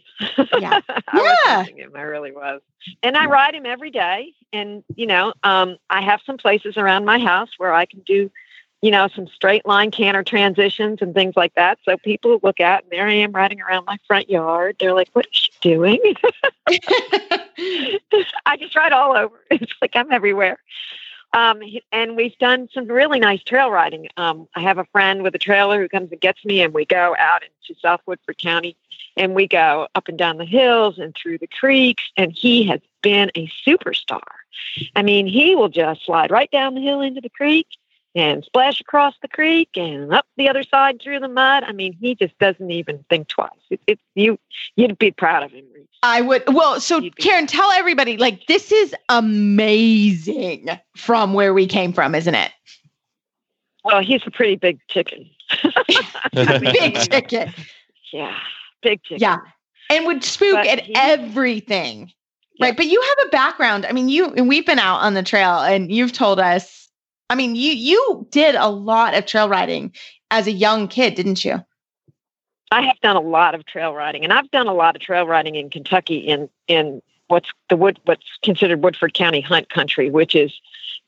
[0.61, 0.81] Yeah.
[0.89, 1.59] I was Yeah.
[1.63, 1.93] missing him.
[1.97, 2.61] I really was.
[3.03, 4.33] And I ride him every day.
[4.53, 8.31] And, you know, um, I have some places around my house where I can do,
[8.83, 11.79] you know, some straight line canter transitions and things like that.
[11.85, 14.77] So people look at, and there I am riding around my front yard.
[14.79, 16.01] They're like, what is she doing?
[18.47, 19.37] I just ride all over.
[19.51, 20.59] It's like I'm everywhere.
[21.33, 21.61] Um,
[21.93, 24.09] and we've done some really nice trail riding.
[24.17, 26.85] Um, I have a friend with a trailer who comes and gets me, and we
[26.85, 28.77] go out into South Woodford County,
[29.17, 32.05] and we go up and down the hills and through the creeks.
[32.17, 34.23] And he has been a superstar.
[34.95, 37.67] I mean, he will just slide right down the hill into the creek,
[38.17, 41.63] and splash across the creek and up the other side through the mud.
[41.65, 43.51] I mean, he just doesn't even think twice.
[43.71, 44.39] It's it, you
[44.75, 45.67] you'd be proud of him.
[45.75, 45.87] Reese.
[46.03, 46.43] I would.
[46.49, 52.15] Well, so You'd Karen, tell everybody like this is amazing from where we came from,
[52.15, 52.51] isn't it?
[53.85, 55.31] Well, he's a pretty big chicken.
[56.33, 57.55] Big chicken.
[58.13, 58.37] Yeah,
[58.83, 59.19] big chicken.
[59.21, 59.37] Yeah.
[59.91, 62.11] And would spook But at he- everything.
[62.55, 62.67] Yeah.
[62.67, 62.77] Right.
[62.77, 63.87] But you have a background.
[63.87, 66.86] I mean, you and we've been out on the trail and you've told us,
[67.29, 69.93] I mean, you you did a lot of trail riding
[70.31, 71.65] as a young kid, didn't you?
[72.71, 75.27] I have done a lot of trail riding, and I've done a lot of trail
[75.27, 80.35] riding in Kentucky in in what's the wood what's considered Woodford County Hunt Country, which
[80.35, 80.53] is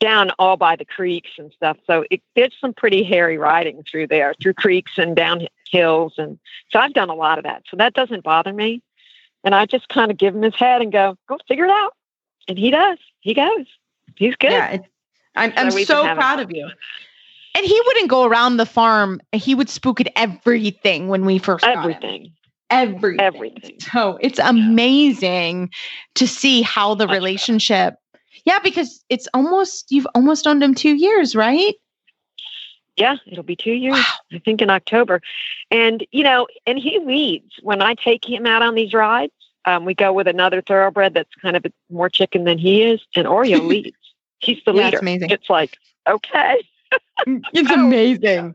[0.00, 1.76] down all by the creeks and stuff.
[1.86, 6.38] So it, there's some pretty hairy riding through there, through creeks and down hills, and
[6.70, 7.64] so I've done a lot of that.
[7.70, 8.82] So that doesn't bother me,
[9.44, 11.94] and I just kind of give him his head and go, "Go figure it out,"
[12.48, 12.98] and he does.
[13.20, 13.66] He goes.
[14.16, 14.50] He's good.
[14.50, 14.78] Yeah.
[15.38, 16.68] I'm, I'm So we've so been having proud of you.
[17.54, 19.20] And he wouldn't go around the farm.
[19.32, 21.74] He would spook at everything when we first that.
[21.74, 21.90] got him.
[21.90, 22.32] everything.
[22.70, 23.20] everything.
[23.20, 23.80] Everything.
[23.80, 25.70] So it's amazing
[26.14, 27.96] to see how the relationship.
[28.44, 31.74] Yeah, because it's almost you've almost owned him two years, right?
[32.98, 33.94] Yeah, it'll be two years.
[33.94, 34.14] Wow.
[34.32, 35.22] I think in October.
[35.70, 39.32] And, you know, and he leads when I take him out on these rides.
[39.64, 43.26] Um, we go with another thoroughbred that's kind of more chicken than he is, and
[43.26, 43.96] Oreo leads.
[44.40, 45.30] He's the Yeah, it's amazing.
[45.30, 45.76] It's like,
[46.08, 46.62] okay,
[47.26, 48.54] It's Oh, amazing.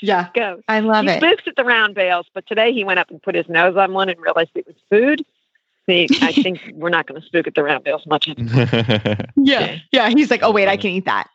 [0.00, 0.60] Yeah, go.
[0.68, 1.22] I love he it.
[1.22, 3.76] He spooks at the round bales, but today he went up and put his nose
[3.76, 5.24] on one and realized it was food.
[5.86, 8.28] See, I think we're not going to spook at the round bales much.
[9.36, 10.08] Yeah, yeah.
[10.10, 11.28] He's like, oh wait, I can eat that.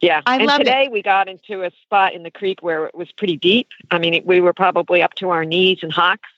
[0.00, 0.22] Yeah.
[0.26, 0.64] I and love it.
[0.64, 3.68] today we got into a spot in the creek where it was pretty deep.
[3.90, 6.28] I mean, it, we were probably up to our knees in hocks.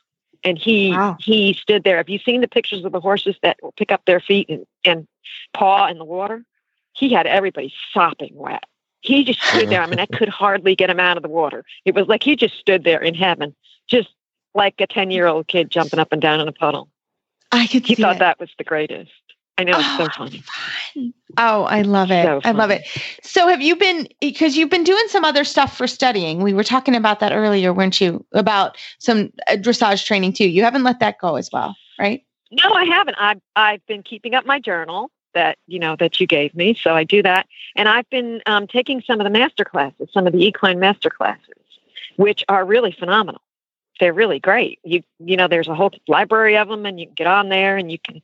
[0.45, 1.17] And he Wow.
[1.21, 1.97] he stood there.
[1.97, 4.67] Have you seen the pictures of the horses that will pick up their feet and,
[4.85, 5.09] and
[5.53, 6.45] paw in the water?
[6.93, 8.65] He had everybody sopping wet.
[9.01, 9.83] He just stood there.
[9.83, 11.65] I mean, I could hardly get him out of the water.
[11.85, 13.55] It was like he just stood there in heaven,
[13.89, 14.09] just
[14.55, 16.89] like a 10 year old kid jumping up and down in a puddle.
[17.53, 18.19] I could He thought it.
[18.21, 19.11] that was the greatest.
[19.59, 20.43] I know, it's so Oh, funny.
[20.95, 21.15] fun.
[21.37, 22.25] Oh, I love it.
[22.25, 22.87] So I love it.
[23.23, 26.43] So, have you been because you've been doing some other stuff for studying?
[26.43, 28.25] We were talking about that earlier, weren't you?
[28.33, 30.49] About some uh, dressage training too.
[30.49, 32.25] You haven't let that go as well, right?
[32.51, 33.17] No, I haven't.
[33.21, 36.95] I've I've been keeping up my journal that you know that you gave me, so
[36.95, 40.33] I do that, and I've been um, taking some of the master classes, some of
[40.33, 41.63] the equine master classes,
[42.17, 43.43] which are really phenomenal.
[44.01, 44.79] They're really great.
[44.85, 47.77] You you know, there's a whole library of them, and you can get on there
[47.77, 48.23] and you can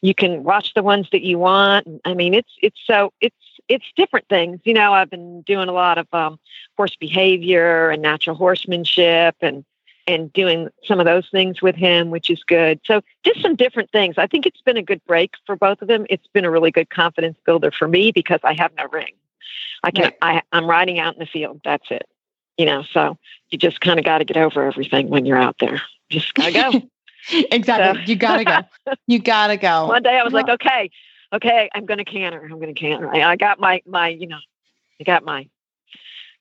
[0.00, 1.86] you can watch the ones that you want.
[2.04, 3.36] I mean, it's it's so it's
[3.68, 4.60] it's different things.
[4.64, 6.38] You know, I've been doing a lot of um,
[6.76, 9.64] horse behavior and natural horsemanship and
[10.06, 12.80] and doing some of those things with him, which is good.
[12.84, 14.16] So just some different things.
[14.18, 16.06] I think it's been a good break for both of them.
[16.10, 19.14] It's been a really good confidence builder for me because I have no ring.
[19.82, 21.60] I can I, I'm riding out in the field.
[21.64, 22.08] That's it.
[22.60, 23.16] You know, so
[23.48, 25.80] you just kind of got to get over everything when you're out there.
[26.10, 26.82] Just gotta go.
[27.50, 28.02] exactly.
[28.02, 28.58] So- You gotta go.
[29.06, 29.86] You gotta go.
[29.88, 30.90] One day I was like, okay,
[31.32, 32.42] okay, I'm going to canter.
[32.44, 33.08] I'm going to canter.
[33.08, 34.36] I, I got my my you know,
[35.00, 35.48] I got my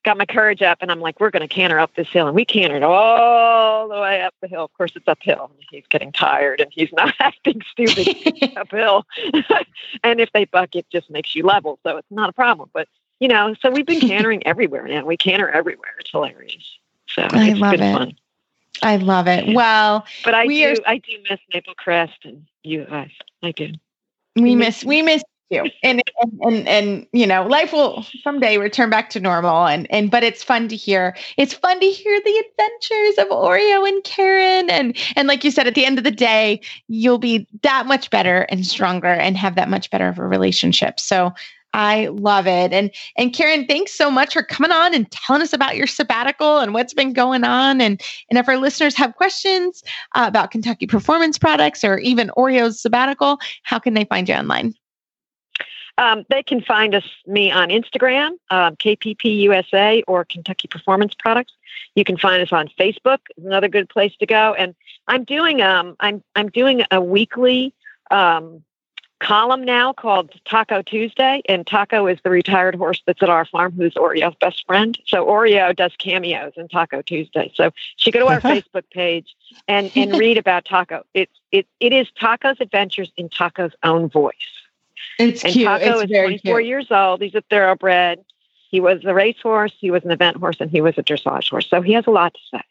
[0.03, 2.36] got my courage up, and I'm like, we're going to canter up this hill, and
[2.36, 4.65] we cantered all the way up the hill.
[4.65, 5.51] Of course, it's uphill.
[5.71, 9.05] He's getting tired, and he's not acting stupid uphill.
[10.03, 12.69] and if they buck, it just makes you level, so it's not a problem.
[12.73, 15.05] But you know, so we've been cantering everywhere now.
[15.05, 15.95] We canter everywhere.
[15.99, 16.63] It's hilarious.
[17.08, 17.79] So I love it.
[17.79, 18.13] fun.
[18.82, 19.53] I love it.
[19.53, 23.12] Well, But I We do, are- I do miss Maple Crest and you guys.
[23.43, 23.71] I do.
[24.36, 24.58] we Mhm.
[24.58, 29.10] miss we miss you and, and and and you know life will someday return back
[29.10, 33.17] to normal and and but it's fun to hear it's fun to hear the adventures
[33.17, 36.62] of oreo and karen and and like you said at the end of the day
[36.88, 40.99] you'll be that much better and stronger and have that much better of a relationship
[40.99, 41.34] so
[41.73, 42.73] I love it.
[42.73, 46.60] And and Karen, thanks so much for coming on and telling us about your sabbatical
[46.60, 47.79] and what's been going on.
[47.82, 49.84] And and if our listeners have questions
[50.15, 54.73] uh, about Kentucky Performance Products or even Oreo's sabbatical, how can they find you online?
[55.99, 61.51] Um, they can find us me on Instagram, um, KPPUSA or Kentucky Performance Products.
[61.95, 63.19] You can find us on Facebook.
[63.38, 64.53] Another good place to go.
[64.53, 64.73] And
[65.08, 67.75] I'm doing um I'm I'm doing a weekly
[68.12, 68.63] um,
[69.19, 73.73] column now called Taco Tuesday, and Taco is the retired horse that's at our farm,
[73.73, 74.97] who's Oreo's best friend.
[75.05, 77.51] So Oreo does cameos in Taco Tuesday.
[77.55, 79.36] So she go to our Facebook page
[79.67, 81.03] and and read about Taco.
[81.13, 84.34] It's it it is Taco's adventures in Taco's own voice.
[85.17, 85.65] It's And cute.
[85.65, 86.67] Taco it's is very 24 cute.
[86.67, 87.22] years old.
[87.22, 88.24] He's a thoroughbred.
[88.70, 91.67] He was a racehorse, he was an event horse, and he was a dressage horse.
[91.67, 92.61] So he has a lot to say.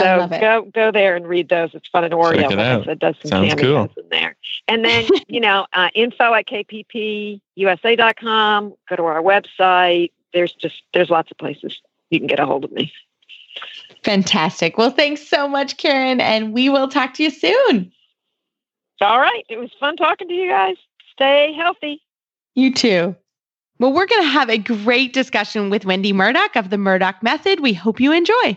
[0.00, 0.40] I So love it.
[0.40, 1.70] go go there and read those.
[1.74, 2.36] It's fun and Oreo.
[2.40, 2.84] Check it out.
[2.84, 4.02] said, does some Sounds cameos cool.
[4.04, 4.36] in there.
[4.68, 6.46] And then you know, uh, info at
[7.56, 8.74] kppusa.com.
[8.88, 10.12] Go to our website.
[10.32, 11.80] There's just there's lots of places
[12.10, 12.92] you can get a hold of me.
[14.04, 14.78] Fantastic.
[14.78, 17.92] Well, thanks so much, Karen, and we will talk to you soon.
[19.00, 20.76] All right, it was fun talking to you guys.
[21.12, 22.02] Stay healthy.
[22.54, 23.14] You too.
[23.78, 27.60] Well, we're going to have a great discussion with Wendy Murdoch of the Murdoch Method.
[27.60, 28.56] We hope you enjoy.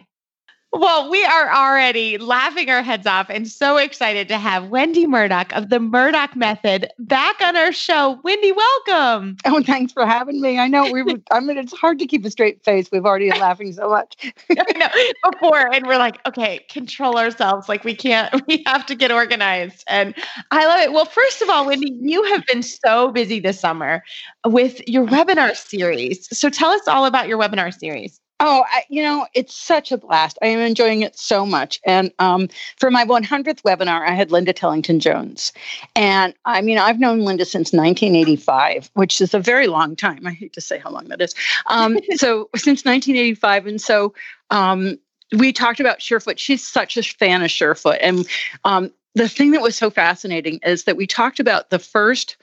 [0.75, 5.53] Well, we are already laughing our heads off and so excited to have Wendy Murdoch
[5.53, 8.19] of the Murdoch Method back on our show.
[8.23, 9.37] Wendy, welcome.
[9.45, 10.57] Oh, thanks for having me.
[10.57, 12.89] I know we were, I mean, it's hard to keep a straight face.
[12.91, 14.15] We've already been laughing so much.
[14.49, 17.69] I know before, and we're like, okay, control ourselves.
[17.69, 19.83] Like we can't, we have to get organized.
[19.87, 20.15] And
[20.49, 20.91] I love it.
[20.91, 24.03] Well, first of all, Wendy, you have been so busy this summer
[24.43, 26.27] with your webinar series.
[26.35, 28.19] So tell us all about your webinar series.
[28.45, 30.37] Oh, I, you know, it's such a blast.
[30.41, 31.79] I am enjoying it so much.
[31.85, 35.53] And um, for my 100th webinar, I had Linda Tellington Jones.
[35.95, 40.27] And I mean, I've known Linda since 1985, which is a very long time.
[40.27, 41.33] I hate to say how long that is.
[41.67, 43.65] Um, so, since 1985.
[43.65, 44.13] And so,
[44.49, 44.99] um,
[45.37, 46.37] we talked about Surefoot.
[46.37, 47.99] She's such a fan of Surefoot.
[48.01, 48.27] And
[48.65, 52.35] um, the thing that was so fascinating is that we talked about the first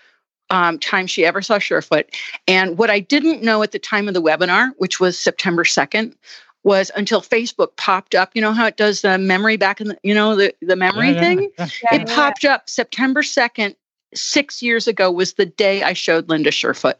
[0.50, 2.04] um, time she ever saw Surefoot.
[2.46, 6.14] And what I didn't know at the time of the webinar, which was September 2nd,
[6.62, 8.32] was until Facebook popped up.
[8.34, 11.08] You know how it does the memory back in the, you know, the, the memory
[11.08, 11.50] Yeah, yeah, thing?
[11.58, 11.68] yeah.
[11.92, 13.74] It popped up September 2nd.
[14.12, 16.96] Six years ago was the day I showed Linda Surefoot.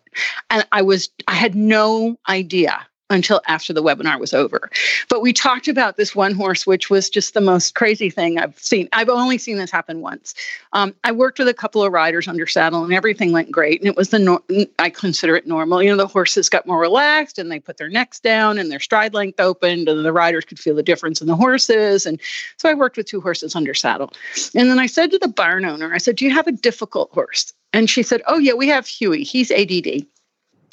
[0.49, 4.71] And I was, I had no idea until after the webinar was over.
[5.09, 8.59] But we talked about this one horse, which was just the most crazy thing I've
[8.59, 8.89] seen.
[8.93, 10.35] I've only seen this happen once.
[10.73, 13.81] Um, I worked with a couple of riders under saddle, and everything went great.
[13.81, 14.43] And it was the nor-
[14.79, 15.83] I consider it normal.
[15.83, 18.81] You know, the horses got more relaxed, and they put their necks down, and their
[18.81, 22.07] stride length opened, and the riders could feel the difference in the horses.
[22.07, 22.21] And
[22.57, 24.13] so I worked with two horses under saddle.
[24.55, 27.11] And then I said to the barn owner, I said, "Do you have a difficult
[27.13, 29.25] horse?" And she said, "Oh yeah, we have Huey.
[29.25, 30.07] He's ADD."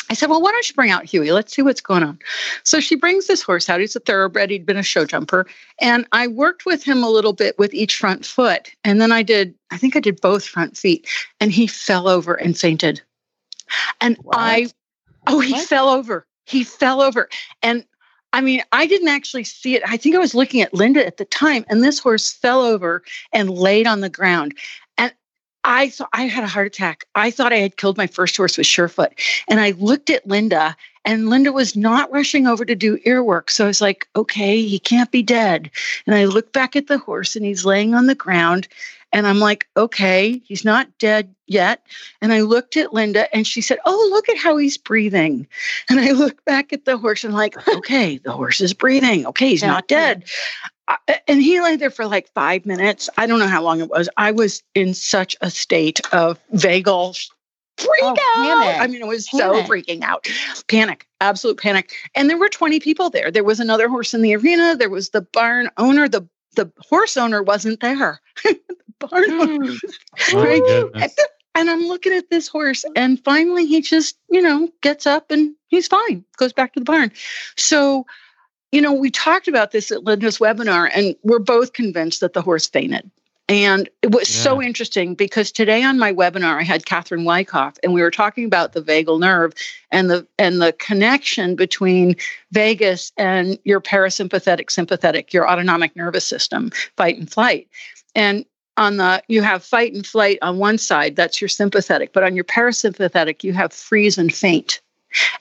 [0.09, 1.31] I said, Well, why don't you bring out Huey?
[1.31, 2.19] Let's see what's going on.
[2.63, 3.79] So she brings this horse out.
[3.79, 4.49] He's a thoroughbred.
[4.49, 5.45] He'd been a show jumper.
[5.79, 8.69] And I worked with him a little bit with each front foot.
[8.83, 11.07] And then I did, I think I did both front feet.
[11.39, 13.01] And he fell over and fainted.
[14.01, 14.69] And I,
[15.27, 15.67] oh, he What?
[15.67, 16.25] fell over.
[16.45, 17.27] He fell over.
[17.61, 17.85] And
[18.33, 19.83] I mean, I didn't actually see it.
[19.85, 23.01] I think I was looking at Linda at the time, and this horse fell over
[23.33, 24.53] and laid on the ground.
[25.67, 27.05] I thought I had a heart attack.
[27.13, 29.11] I thought I had killed my first horse with Surefoot.
[29.49, 33.51] And I looked at Linda, and Linda was not rushing over to do ear work.
[33.51, 35.69] So I was like, okay, he can't be dead.
[36.05, 38.69] And I looked back at the horse, and he's laying on the ground.
[39.13, 41.81] And I'm like, okay, he's not dead yet.
[42.21, 45.47] And I looked at Linda, and she said, oh, look at how he's breathing.
[45.89, 49.25] And I looked back at the horse, and like, okay, the horse is breathing.
[49.27, 49.67] Okay, he's Yeah.
[49.69, 50.25] not dead.
[50.87, 50.97] I-
[51.27, 53.09] and he lay there for like five minutes.
[53.17, 54.09] I don't know how long it was.
[54.17, 57.33] I was in such a state of vagal oh,
[57.77, 58.17] freak Oh, out.
[58.63, 58.81] panic.
[58.81, 60.27] I mean, it was so freaking out.
[60.67, 61.93] Panic, absolute panic.
[62.15, 63.31] And there were 20 people there.
[63.31, 64.75] There was another horse in the arena.
[64.75, 66.07] There was the barn owner.
[66.09, 68.19] The the horse owner wasn't there.
[68.99, 69.73] The barn owner.
[70.33, 70.63] Oh, Right.
[70.63, 71.15] goodness.
[71.55, 75.55] And I'm looking at this horse, and finally he just, you know, gets up and
[75.69, 77.11] he's fine, goes back to the barn.
[77.55, 78.05] So,
[78.71, 82.43] you know, we talked about this at Linda's webinar, and we're both convinced that the
[82.43, 83.09] horse fainted.
[83.49, 87.93] And it was so interesting because today on my webinar, I had Catherine Wyckoff, and
[87.93, 89.53] we were talking about the vagal nerve
[89.89, 92.17] and the and the connection between
[92.51, 97.69] vagus and your parasympathetic, sympathetic, your autonomic nervous system, fight and flight.
[98.15, 98.45] And
[98.77, 102.35] on the you have fight and flight on one side that's your sympathetic but on
[102.35, 104.81] your parasympathetic you have freeze and faint.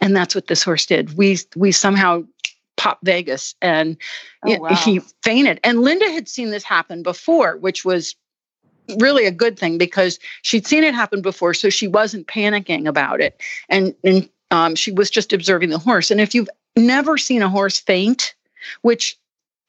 [0.00, 1.16] And that's what this horse did.
[1.16, 2.24] We we somehow
[2.76, 3.96] popped vagus and
[4.44, 4.74] Oh, wow.
[4.74, 5.60] he fainted.
[5.64, 8.14] And linda had seen this happen before which was
[9.00, 13.20] really a good thing because she'd seen it happen before so she wasn't panicking about
[13.20, 13.40] it.
[13.68, 16.10] And and um, she was just observing the horse.
[16.12, 18.34] And if you've never seen a horse faint
[18.82, 19.18] which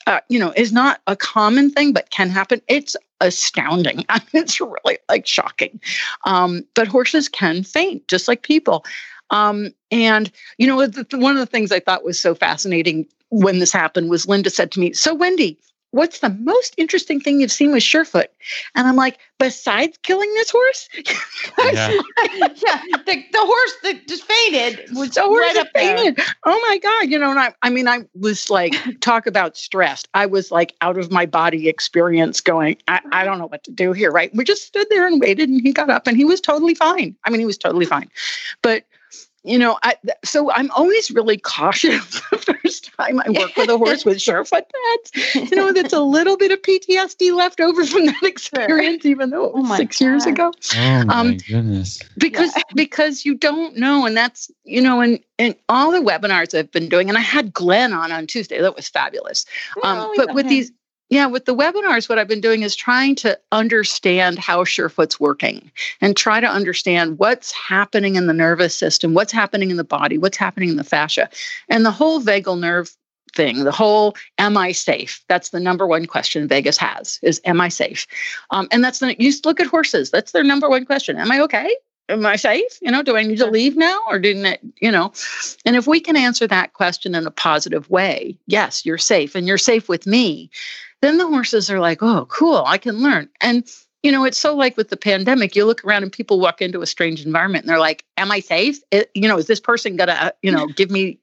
[0.07, 4.05] uh, you know is not a common thing but can happen it's astounding.
[4.33, 5.79] It's really like shocking.
[6.25, 8.85] Um, but horses can faint just like people.
[9.29, 13.71] Um, and you know one of the things i thought was so fascinating when this
[13.71, 15.57] happened was linda said to me so wendy
[15.91, 18.27] what's the most interesting thing you've seen with surefoot
[18.75, 20.89] and i'm like besides killing this horse
[21.73, 21.89] Yeah.
[22.37, 26.25] yeah, the, the horse that just fainted was the horse right that up there.
[26.45, 27.09] Oh my God.
[27.09, 30.07] You know, and I, I mean, I was like, talk about stressed.
[30.13, 33.71] I was like out of my body experience going, I, I don't know what to
[33.71, 34.11] do here.
[34.11, 34.33] Right.
[34.35, 37.15] We just stood there and waited and he got up and he was totally fine.
[37.23, 38.09] I mean, he was totally fine.
[38.61, 38.83] But,
[39.47, 39.95] you know, I,
[40.25, 42.21] so I'm always really cautious.
[42.31, 45.49] the first time I work with a horse with surefoot pads.
[45.51, 49.45] You know, that's a little bit of PTSD left over from that experience, even though
[49.45, 50.51] it Oh was my six years ago.
[50.75, 51.99] Oh my Um, goodness.
[52.17, 56.71] Because because you don't know, and that's you know, and and all the webinars I've
[56.71, 58.61] been doing, and I had Glenn on on Tuesday.
[58.61, 59.45] That was fabulous.
[59.83, 60.49] Um, Oh, but love with him.
[60.49, 60.71] these,
[61.09, 65.71] yeah, with the webinars, what I've been doing is trying to understand how Surefoot's working
[66.01, 70.17] and try to understand what's happening in the nervous system, what's happening in the body,
[70.17, 71.29] what's happening in the fascia,
[71.69, 72.93] and the whole vagal nerve
[73.33, 73.63] thing.
[73.63, 77.69] The whole "Am I safe?" That's the number one question Vagus has: is Am I
[77.69, 78.05] safe?
[78.51, 80.11] Um, and that's the you look at horses.
[80.11, 81.73] That's their number one question: Am I okay?
[82.09, 82.79] Am I safe?
[82.81, 85.11] You know, do I need to leave now or didn't it, you know?
[85.65, 89.45] And if we can answer that question in a positive way, yes, you're safe and
[89.45, 90.49] you're safe with me,
[91.01, 93.29] then the horses are like, oh, cool, I can learn.
[93.41, 93.67] And,
[94.03, 96.81] you know, it's so like with the pandemic, you look around and people walk into
[96.81, 98.79] a strange environment and they're like, am I safe?
[98.91, 101.19] It- you know, is this person going to, you know, give me,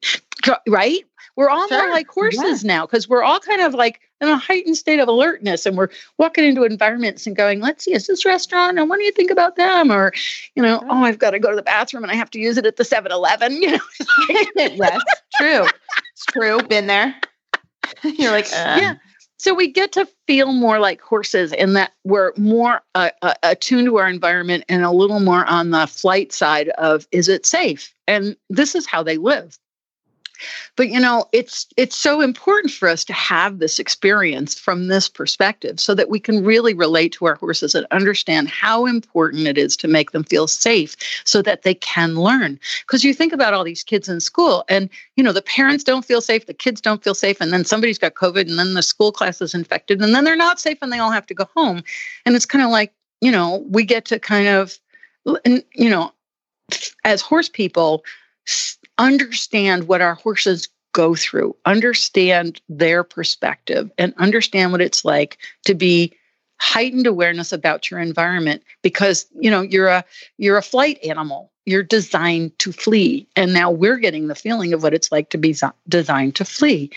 [0.69, 1.05] right?
[1.37, 4.77] We're all more like horses now because we're all kind of like in a heightened
[4.77, 8.79] state of alertness and we're walking into environments and going, let's see, is this restaurant?
[8.79, 9.91] And what do you think about them?
[9.91, 10.13] Or,
[10.55, 12.57] you know, oh, I've got to go to the bathroom and I have to use
[12.57, 13.53] it at the 7 Eleven.
[13.63, 13.79] You know,
[14.57, 15.03] yes,
[15.35, 15.67] true.
[16.13, 16.61] It's true.
[16.63, 17.17] Been there.
[18.05, 18.95] You're like, uh, yeah.
[19.39, 23.87] So we get to feel more like horses in that we're more uh, uh, attuned
[23.87, 27.93] to our environment and a little more on the flight side of is it safe?
[28.07, 29.59] And this is how they live.
[30.77, 35.09] But you know, it's it's so important for us to have this experience from this
[35.09, 39.59] perspective so that we can really relate to our horses and understand how important it
[39.59, 42.59] is to make them feel safe so that they can learn.
[42.83, 46.05] Because you think about all these kids in school and you know, the parents don't
[46.05, 48.83] feel safe, the kids don't feel safe, and then somebody's got COVID, and then the
[48.83, 51.49] school class is infected, and then they're not safe and they all have to go
[51.55, 51.83] home.
[52.27, 54.79] And it's kind of like, you know, we get to kind of,
[55.45, 56.13] you know,
[57.05, 58.05] as horse people,
[58.99, 65.75] understand what our horses go through, understand their perspective, and understand what it's like to
[65.75, 66.13] be
[66.61, 70.05] heightened awareness about your environment because you know you're a
[70.39, 71.51] you're a flight animal.
[71.67, 73.27] You're designed to flee.
[73.37, 75.57] And now we're getting the feeling of what it's like to be
[75.89, 76.91] designed to flee.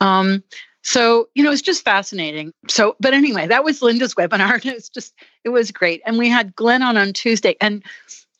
[0.00, 0.42] Um,
[0.82, 2.52] so you know it's just fascinating.
[2.68, 4.54] So but anyway that was linda's webinar.
[4.54, 6.02] And it was just it was great.
[6.06, 7.56] And we had glenn on on tuesday.
[7.60, 7.82] And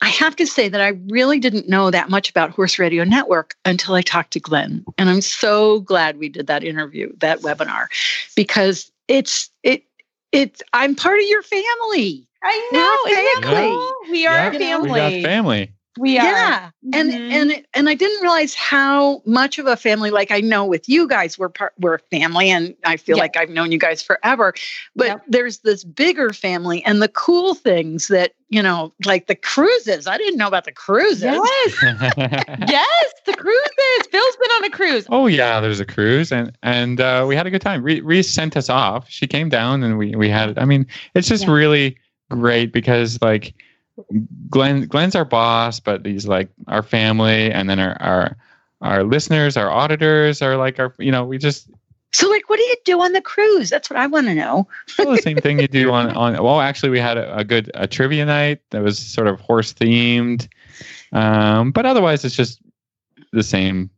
[0.03, 3.55] i have to say that i really didn't know that much about horse radio network
[3.65, 7.87] until i talked to glenn and i'm so glad we did that interview that webinar
[8.37, 9.85] because it's it
[10.33, 13.13] it's i'm part of your family I know.
[13.13, 13.69] Isn't it family.
[13.69, 13.95] cool?
[14.13, 14.91] We are Yeah, a We family.
[14.91, 15.73] got family.
[15.99, 16.23] We are.
[16.25, 17.31] yeah and Mhm.
[17.33, 20.89] and it- and i didn't realize how much of a family like i know with
[20.89, 23.23] you guys we're part we're a family and i feel Yeah.
[23.25, 24.55] like i've known you guys forever
[24.95, 25.23] but Yep.
[25.29, 30.17] there's this bigger family and the cool things that you know like the cruises i
[30.17, 31.77] didn't know about the cruises Yes.
[32.69, 33.13] yes.
[33.27, 34.07] The cruises.
[34.11, 35.07] Phil's been on a cruise.
[35.11, 37.83] oh yeah, there's a cruise, and and uh, we had a good time.
[37.83, 39.09] Re- Reese sent us off.
[39.09, 40.59] She came down, and we we had.
[40.59, 41.53] I mean, it's just Yeah.
[41.53, 41.97] really
[42.31, 43.55] great because like
[44.51, 48.37] Glenn Glenn's our boss, but he's like our family, and then our our
[48.81, 50.95] our listeners, our auditors are like our.
[50.99, 51.69] You know, we just
[52.13, 54.67] so like what do you do on the cruise that's what i want to know
[54.99, 56.33] well, the same thing you do on on.
[56.43, 59.73] Well, actually, we had a, a good a trivia night that was sort of horse
[59.73, 60.49] themed,
[61.13, 62.61] um, but otherwise, it's just
[63.33, 63.91] the same.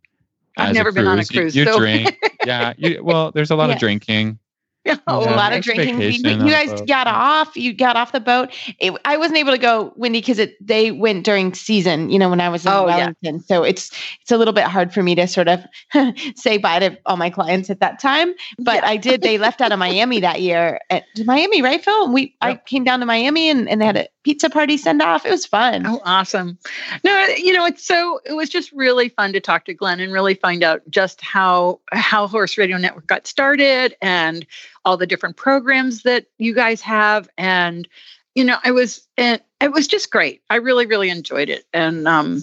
[0.59, 2.75] I've never been on a You- cruise, You, so- drink, yeah.
[2.77, 3.75] You, well, there's a lot Yeah.
[3.77, 4.39] of drinking.
[4.87, 4.97] Yeah.
[5.07, 5.15] Yeah.
[5.15, 6.01] a lot of drinking.
[6.01, 6.89] You- you guys boat.
[6.89, 7.57] got off.
[7.57, 8.51] You got off the boat.
[8.81, 12.11] It, I wasn't able to go, Wendy, because it they went during season.
[12.11, 12.97] You know, when I was in Oh, yeah.
[12.97, 13.91] Wellington, so it's
[14.23, 15.61] it's a little bit hard for me to sort of
[16.35, 18.35] say bye to all my clients at that time.
[18.59, 18.89] But Yeah.
[18.89, 19.23] I did.
[19.23, 20.81] They left out of Miami that year.
[20.91, 22.05] At Miami, right, Phil?
[22.05, 25.03] And we I came down to Miami and, and they had a pizza party send
[25.03, 25.27] off.
[25.27, 25.87] It was fun.
[25.87, 26.59] Oh, awesome.
[27.05, 30.13] No, you know, it's so it was just really fun to talk to Glenn and
[30.13, 34.47] really find out just how how Horse Radio Network got started and
[34.85, 37.29] all the different programs that you guys have.
[37.39, 37.89] And,
[38.35, 40.43] you know, I was and it was just great.
[40.51, 41.65] I really, really enjoyed it.
[41.73, 42.43] And um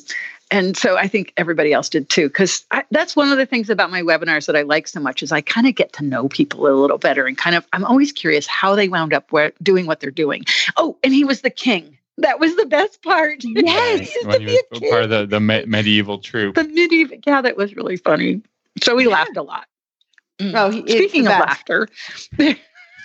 [0.51, 3.91] and so I think everybody else did too, because that's one of the things about
[3.91, 6.65] my webinars that I like so much is I kind of get to know people
[6.67, 9.85] a little better and kind of I'm always curious how they wound up where, doing
[9.85, 10.45] what they're doing.
[10.77, 11.97] Oh, and he was the king.
[12.17, 13.43] That was the best part.
[13.43, 14.09] Yes.
[14.25, 16.55] When he was part of the, the me- medieval troop.
[16.55, 18.41] The medieval, yeah, that was really funny.
[18.81, 19.67] So we laughed a lot.
[20.39, 20.53] Mm.
[20.55, 21.87] Oh, he- speaking of laughter,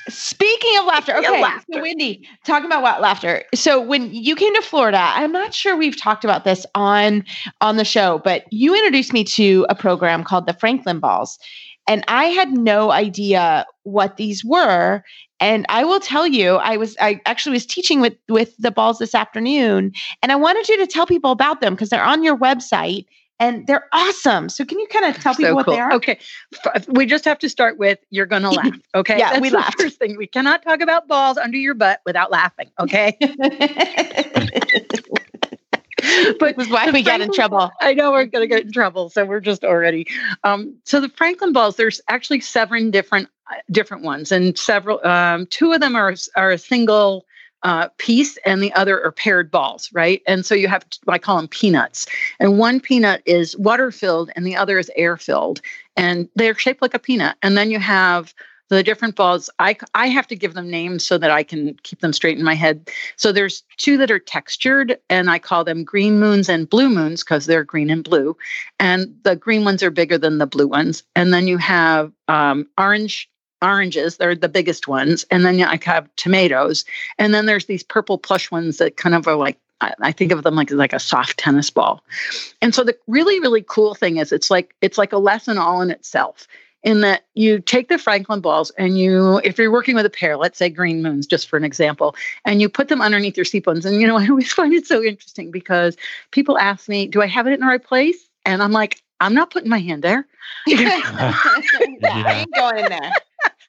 [0.08, 1.42] Speaking of laughter, Speaking of okay.
[1.42, 1.72] laughter.
[1.72, 3.44] So Wendy, talking about what laughter.
[3.54, 7.24] So when you came to Florida, I'm not sure we've talked about this on
[7.60, 11.38] on the show, but you introduced me to a program called the Franklin Balls.
[11.86, 15.02] And I had no idea what these were.
[15.40, 18.98] And I will tell you, I was I actually was teaching with with the balls
[18.98, 19.92] this afternoon,
[20.22, 23.06] and I wanted you to tell people about them because they're on your website
[23.40, 24.48] and they're awesome.
[24.48, 25.74] So can you kind of tell people So what cool.
[25.74, 25.92] they are?
[25.94, 26.18] Okay.
[26.88, 28.78] We just have to start with you're going to laugh.
[28.94, 29.18] Okay.
[29.18, 29.80] Yeah, That's we the laughed.
[29.80, 30.16] First thing.
[30.16, 32.70] We cannot talk about balls under your butt without laughing.
[32.78, 33.16] Okay.
[36.38, 37.70] but is why we got in trouble.
[37.80, 40.06] I know we're going to get in trouble, so we're just already.
[40.44, 45.04] Um, so the Franklin balls, there's actually seven different uh, different ones, and several.
[45.06, 47.24] Um, two of them are are a single
[47.64, 50.22] uh, piece, and the other are paired balls, right?
[50.26, 52.06] And so you have, I call them peanuts,
[52.38, 55.60] and one peanut is water filled, and the other is air filled,
[55.96, 57.36] and they're shaped like a peanut.
[57.42, 58.34] And then you have
[58.68, 59.50] the different balls.
[59.58, 62.44] I I have to give them names so that I can keep them straight in
[62.44, 62.90] my head.
[63.16, 67.22] So there's two that are textured, and I call them green moons and blue moons
[67.22, 68.36] because they're green and blue.
[68.78, 71.02] And the green ones are bigger than the blue ones.
[71.14, 73.28] And then you have um, orange
[73.64, 75.24] oranges; they're the biggest ones.
[75.30, 76.84] And then I have tomatoes.
[77.18, 80.32] And then there's these purple plush ones that kind of are like I I think
[80.32, 82.02] of them like like a soft tennis ball.
[82.62, 85.80] And so the really really cool thing is it's like it's like a lesson all
[85.80, 86.46] in itself
[86.84, 90.36] in that you take the Franklin balls and you, if you're working with a pair,
[90.36, 93.64] let's say green moons, just for an example, and you put them underneath your seat
[93.64, 93.86] bones.
[93.86, 95.96] And, you know, I always find it so interesting because
[96.30, 98.28] people ask me, do I have it in the right place?
[98.44, 100.26] And I'm like, I'm not putting my hand there.
[100.68, 103.12] I ain't going in there.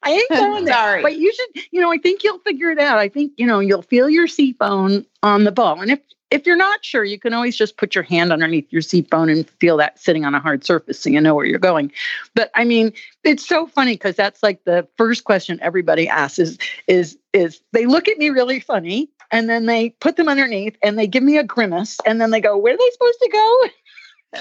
[0.06, 0.74] I ain't going there.
[0.74, 1.01] Sorry.
[1.01, 2.97] But you should, you know, I think you'll figure it out.
[2.97, 5.82] I think, you know, you'll feel your seat bone on the ball.
[5.82, 5.99] And if
[6.32, 9.30] if you're not sure, you can always just put your hand underneath your seat bone
[9.30, 11.91] and feel that sitting on a hard surface so you know where you're going.
[12.34, 12.93] But I mean,
[13.24, 17.86] it's so funny because that's like the first question everybody asks is is is they
[17.86, 21.38] look at me really funny and then they put them underneath and they give me
[21.38, 23.66] a grimace and then they go, Where are they supposed to go?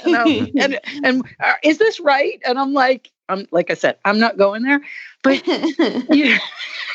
[0.05, 2.41] And, and and uh, is this right?
[2.45, 4.81] And I'm like, I'm like I said, I'm not going there.
[5.23, 5.47] But
[6.11, 6.37] you,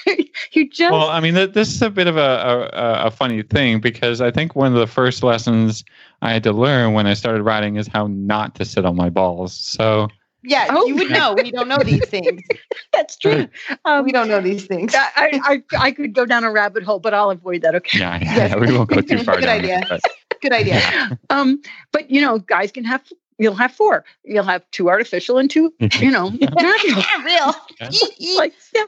[0.51, 3.41] you just Well, I mean, th- this is a bit of a, a a funny
[3.43, 5.84] thing because I think one of the first lessons
[6.21, 9.09] I had to learn when I started riding is how not to sit on my
[9.09, 9.53] balls.
[9.55, 10.07] So
[10.43, 10.86] yeah, Oh.
[10.88, 11.34] you would know.
[11.34, 12.41] We don't know these things.
[12.93, 13.47] that's true.
[13.84, 14.95] Um, We don't know these things.
[14.95, 17.75] I, I, I I could go down a rabbit hole, but I'll avoid that.
[17.75, 17.99] Okay.
[17.99, 19.59] yeah, yeah, yeah, we won't go too far Good down.
[19.59, 19.82] idea.
[19.89, 20.01] But,
[20.41, 21.19] Good idea.
[21.30, 21.61] Um,
[21.91, 23.03] but you know, guys can have
[23.39, 24.05] you'll have four.
[24.23, 27.03] You'll have two artificial and two, you know, natural.
[27.25, 27.55] Real.
[28.35, 28.83] like yeah.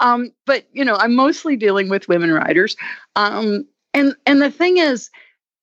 [0.00, 2.76] Um, but you know, I'm mostly dealing with women riders.
[3.16, 5.10] Um, and and the thing is,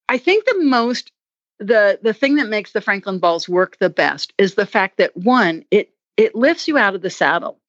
[0.10, 1.12] I think the most
[1.60, 5.16] the the thing that makes the Franklin balls work the best is the fact that
[5.18, 7.60] one, it it lifts you out of the saddle.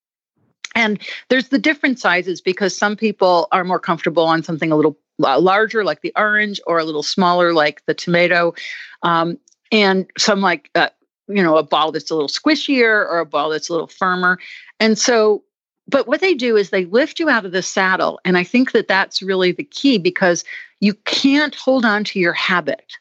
[0.76, 4.98] And there's the different sizes because some people are more comfortable on something a little
[5.22, 8.54] uh, larger, like the orange, or a little smaller, like the tomato.
[9.02, 9.38] Um,
[9.74, 10.88] and some like, uh,
[11.26, 14.38] you know, a ball that's a little squishier or a ball that's a little firmer.
[14.78, 15.42] And so,
[15.88, 18.20] but what they do is they lift you out of the saddle.
[18.24, 20.44] And I think that that's really the key because
[20.78, 22.92] you can't hold on to your habit.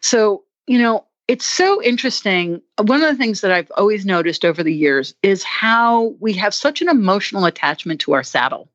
[0.00, 2.60] So, you know, it's so interesting.
[2.76, 6.52] One of the things that I've always noticed over the years is how we have
[6.52, 8.68] such an emotional attachment to our saddle.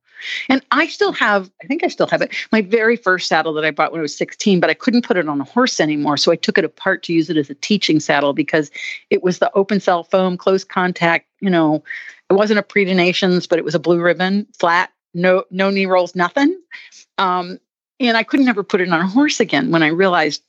[0.50, 3.66] And I still have, I think I still have it, my very first saddle that
[3.66, 6.18] I bought when I was 16, but I couldn't put it on a horse anymore.
[6.18, 8.72] So I took it apart to use it as a teaching saddle because
[9.10, 11.84] it was the open cell foam, close contact, you know,
[12.30, 15.70] it wasn't a Prix des Nations, but it was a blue ribbon, flat, no, no
[15.70, 16.60] knee rolls, nothing.
[17.18, 17.60] Um,
[18.00, 20.42] and I couldn't ever put it on a horse again when I realized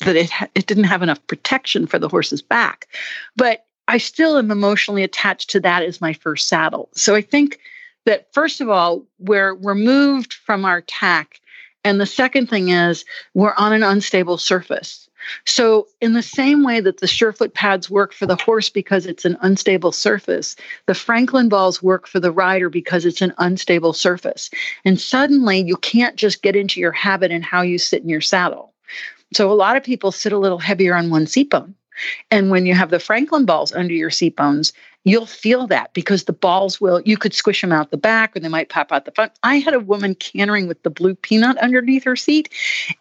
[0.00, 2.88] that it it didn't have enough protection for the horse's back.
[3.36, 6.88] But I still am emotionally attached to that as my first saddle.
[6.94, 7.58] So I think
[8.06, 11.40] that first of all, we're removed from our tack.
[11.84, 15.08] And the second thing is we're on an unstable surface.
[15.44, 19.24] So, in the same way that the Surefoot pads work for the horse because it's
[19.24, 24.50] an unstable surface, the Franklin balls work for the rider because it's an unstable surface.
[24.84, 28.20] And suddenly you can't just get into your habit and how you sit in your
[28.20, 28.72] saddle.
[29.32, 31.74] So, a lot of people sit a little heavier on one seat bone.
[32.30, 34.72] And when you have the Franklin balls under your seat bones,
[35.04, 38.40] you'll feel that because the balls will, you could squish them out the back or
[38.40, 39.32] they might pop out the front.
[39.42, 42.48] I had a woman cantering with the blue peanut underneath her seat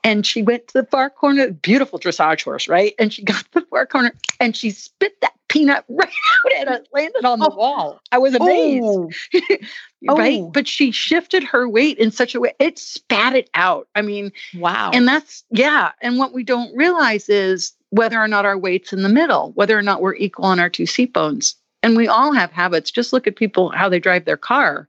[0.04, 2.96] and she went to the far corner, beautiful dressage horse, right?
[2.98, 6.10] And she got to the far corner and she spit that peanut right
[6.46, 7.56] out and it landed on the Oh.
[7.56, 8.02] wall.
[8.12, 8.44] I was oh.
[8.44, 9.16] amazed.
[10.08, 10.42] Oh, right?
[10.52, 13.88] But she shifted her weight in such a way, it spat it out.
[13.96, 14.92] I mean, wow.
[14.94, 15.92] and that's, yeah.
[16.02, 19.78] And what we don't realize is whether or not our weight's in the middle, whether
[19.78, 21.56] or not we're equal on our two seat bones.
[21.84, 22.92] And we all have habits.
[22.92, 24.88] Just look at people, how they drive their car.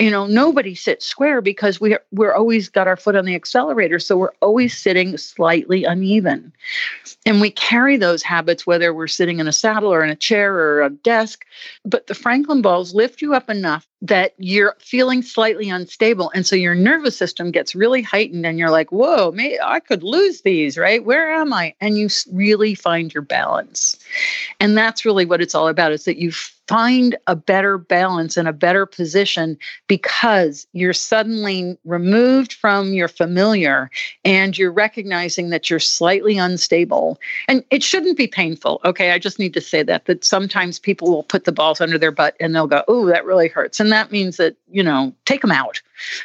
[0.00, 3.98] You know nobody sits square because we we're always got our foot on the accelerator.
[3.98, 6.52] So we're always sitting slightly uneven.
[7.26, 10.54] And we carry those habits whether we're sitting in a saddle or in a chair
[10.54, 11.44] or a desk.
[11.84, 16.30] But the franklin balls lift you up enough that you're feeling slightly unstable.
[16.34, 20.02] And so your nervous system gets really heightened and you're like whoa maybe i could
[20.02, 21.04] lose these right?
[21.04, 21.74] Where am i?
[21.80, 23.96] And you really find your balance.
[24.60, 26.32] And that's really what it's all about is that you
[26.68, 33.90] find a better balance and a better position because you're suddenly removed from your familiar
[34.24, 37.18] and you're recognizing that you're slightly unstable.
[37.48, 39.12] And it shouldn't be painful okay?
[39.12, 42.10] I just need to say that that sometimes people will put the balls under their
[42.10, 43.80] butt and they'll go oh that really hurts.
[43.80, 45.80] And that means that you know take them out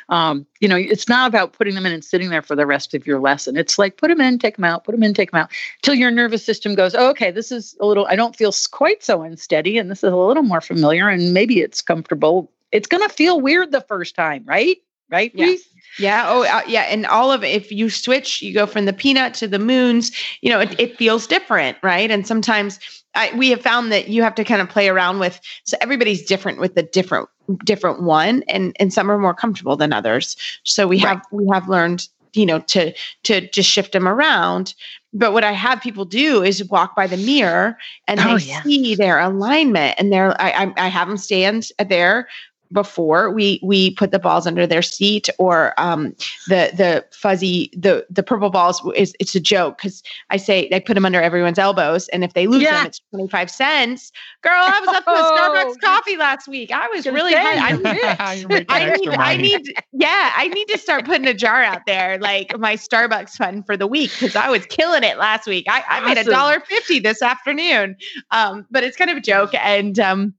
[0.09, 2.93] um, you know it's not about putting them in and sitting there for the rest
[2.93, 5.31] of your lesson it's like put them in take them out put them in take
[5.31, 5.51] them out
[5.81, 9.03] till your nervous system goes oh, okay this is a little i don't feel quite
[9.03, 13.07] so unsteady and this is a little more familiar and maybe it's comfortable it's going
[13.07, 14.77] to feel weird the first time right
[15.09, 15.55] right yeah.
[15.97, 16.25] Yeah.
[16.29, 16.83] Oh, uh, yeah.
[16.83, 20.11] And all of it, if you switch, you go from the peanut to the moons,
[20.41, 21.77] you know, it, it feels different.
[21.81, 22.09] Right.
[22.11, 22.79] And sometimes
[23.15, 26.25] I, we have found that you have to kind of play around with, so everybody's
[26.25, 27.27] different with the different,
[27.65, 30.37] different one and, and some are more comfortable than others.
[30.63, 31.15] So we right.
[31.15, 32.93] have, we have learned, you know, to,
[33.23, 34.75] to just shift them around.
[35.11, 38.61] But what I have people do is walk by the mirror and oh, they yeah.
[38.61, 42.27] see their alignment and they're, I, I have them stand there
[42.71, 46.15] before we we put the balls under their seat or um,
[46.47, 50.79] the the fuzzy the the purple balls is it's a joke because I say I
[50.79, 52.77] put them under everyone's elbows and if they lose yeah.
[52.77, 54.11] them it's twenty five cents.
[54.43, 56.71] Girl, I was up for oh, Starbucks coffee last week.
[56.71, 57.69] I was really high.
[57.69, 57.71] I,
[58.47, 62.19] need, I need I need yeah I need to start putting a jar out there
[62.19, 65.65] like my Starbucks fund for the week because I was killing it last week.
[65.67, 67.95] I, I made a dollar fifty this afternoon,
[68.31, 69.99] um, but it's kind of a joke and.
[69.99, 70.35] Um,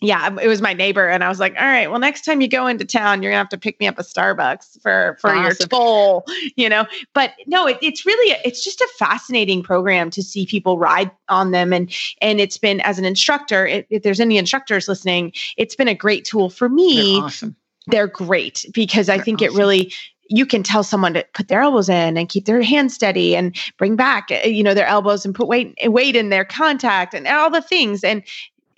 [0.00, 2.48] yeah, it was my neighbor, and I was like, "All right, well, next time you
[2.48, 5.42] go into town, you're gonna have to pick me up a Starbucks for for awesome.
[5.42, 6.24] your toll,
[6.56, 10.78] you know." But no, it, it's really it's just a fascinating program to see people
[10.78, 11.92] ride on them, and
[12.22, 13.66] and it's been as an instructor.
[13.66, 17.16] If, if there's any instructors listening, it's been a great tool for me.
[17.16, 17.56] They're awesome.
[17.86, 19.54] They're great because I They're think awesome.
[19.54, 19.92] it really
[20.30, 23.56] you can tell someone to put their elbows in and keep their hands steady and
[23.76, 27.26] bring back eh, you know their elbows and put weight weight in their contact and
[27.26, 28.22] all the things and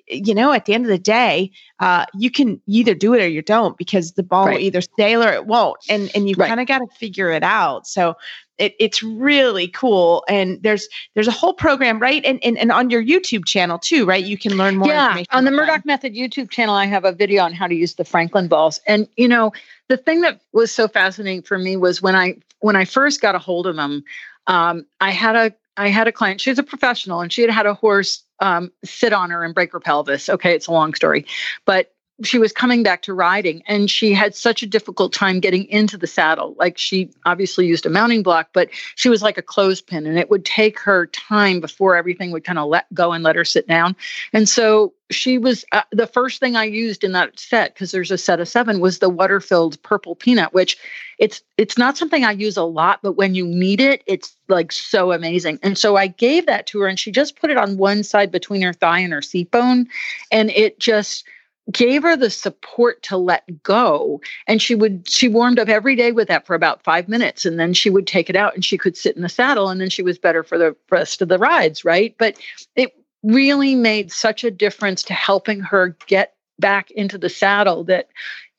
[0.09, 1.51] you know, at the end of the day,
[1.81, 4.55] uh, you can either do it or you don't because the ball right.
[4.55, 6.49] will either stay or it won't, and and you right.
[6.49, 7.87] kind of got to figure it out.
[7.87, 8.17] So
[8.59, 12.25] it, it's really cool, and there's there's a whole program, right?
[12.25, 14.25] And, and and on your YouTube channel too, right?
[14.25, 14.89] You can learn more.
[14.89, 17.95] Yeah, on the Murdoch Method YouTube channel, I have a video on how to use
[17.95, 19.53] the Franklin balls, and you know,
[19.89, 23.35] the thing that was so fascinating for me was when I when I first got
[23.35, 24.05] a hold of them.
[24.49, 27.67] Um, I had a I had a client, she's a professional, and she had had
[27.67, 30.29] a horse um, sit on her and break her pelvis.
[30.29, 31.27] Okay, it's a long story,
[31.65, 35.65] but she was coming back to riding and she had such a difficult time getting
[35.67, 36.55] into the saddle.
[36.59, 40.31] Like she obviously used a mounting block, but she was like a clothespin and it
[40.31, 43.67] would take her time before everything would kind of let go and let her sit
[43.67, 43.97] down.
[44.33, 48.11] And so she was uh, the first thing I used in that set because there's
[48.11, 50.79] a set of 7 was the water filled purple peanut which
[51.19, 54.73] it's it's not something I use a lot but when you need it it's like
[54.73, 55.59] so amazing.
[55.63, 58.31] And so I gave that to her and she just put it on one side
[58.31, 59.89] between her thigh and her seat bone
[60.31, 61.25] and it just
[61.71, 64.21] gave her the support to let go.
[64.47, 67.59] And she would she warmed up every day with that for about five minutes and
[67.59, 69.91] then she would take it out and she could sit in the saddle and then
[69.91, 72.15] she was better for the rest of the rides right?
[72.19, 72.37] But
[72.75, 78.09] it really made such a difference to helping her get back into the saddle that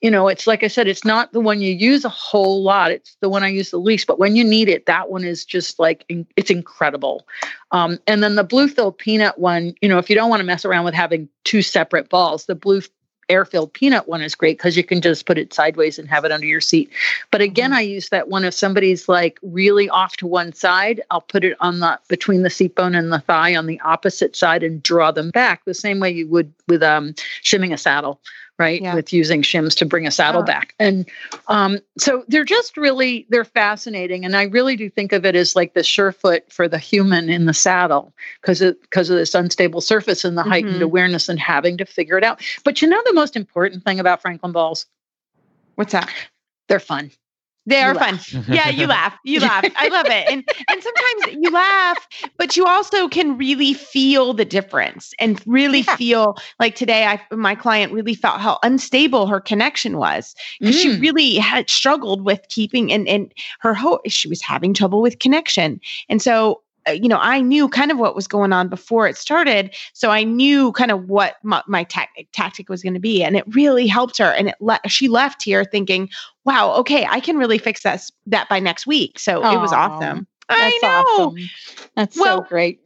[0.04, 2.90] you know it's like i said it's not the one you use a whole lot
[2.90, 5.46] it's the one i use the least but when you need it that one is
[5.46, 6.04] just like
[6.36, 7.26] it's incredible
[7.72, 10.46] um, and then the blue filled peanut one you know if you don't want to
[10.46, 12.82] mess around with having two separate balls the blue
[13.30, 16.26] air filled peanut one is great because you can just put it sideways and have
[16.26, 16.90] it under your seat.
[17.30, 17.78] But again, mm-hmm.
[17.78, 21.56] I use that one if somebody's like really off to one side, I'll put it
[21.58, 25.10] on the between the seat bone and the thigh on the opposite side and draw
[25.10, 28.20] them back the same way you would with um, shimming a saddle
[28.58, 28.94] right yeah.
[28.94, 30.44] with using shims to bring a saddle oh.
[30.44, 31.08] back and
[31.48, 35.56] um, so they're just really they're fascinating and i really do think of it as
[35.56, 39.80] like the surefoot for the human in the saddle because of because of this unstable
[39.80, 40.50] surface and the mm-hmm.
[40.50, 43.98] heightened awareness and having to figure it out but you know the most important thing
[43.98, 44.86] about franklin balls
[45.74, 46.08] what's that
[46.68, 47.10] they're fun
[47.66, 48.18] they are fun.
[48.48, 49.16] Yeah, you laugh.
[49.24, 49.64] You laugh.
[49.76, 50.26] I love it.
[50.30, 52.06] And and sometimes you laugh,
[52.36, 55.96] but you also can really feel the difference and really yeah.
[55.96, 60.82] feel like today I my client really felt how unstable her connection was because mm.
[60.82, 65.18] she really had struggled with keeping and and her ho- she was having trouble with
[65.18, 65.80] connection.
[66.08, 69.16] And so uh, you know, I knew kind of what was going on before it
[69.16, 69.74] started.
[69.92, 73.22] So I knew kind of what my, my tactic, tactic was going to be.
[73.22, 74.32] And it really helped her.
[74.32, 76.10] And it le- she left here thinking,
[76.44, 79.18] wow, okay, I can really fix that, that by next week.
[79.18, 80.26] So it was awesome.
[80.48, 80.88] I know.
[80.88, 81.50] awesome.
[81.96, 82.80] That's Well, so great.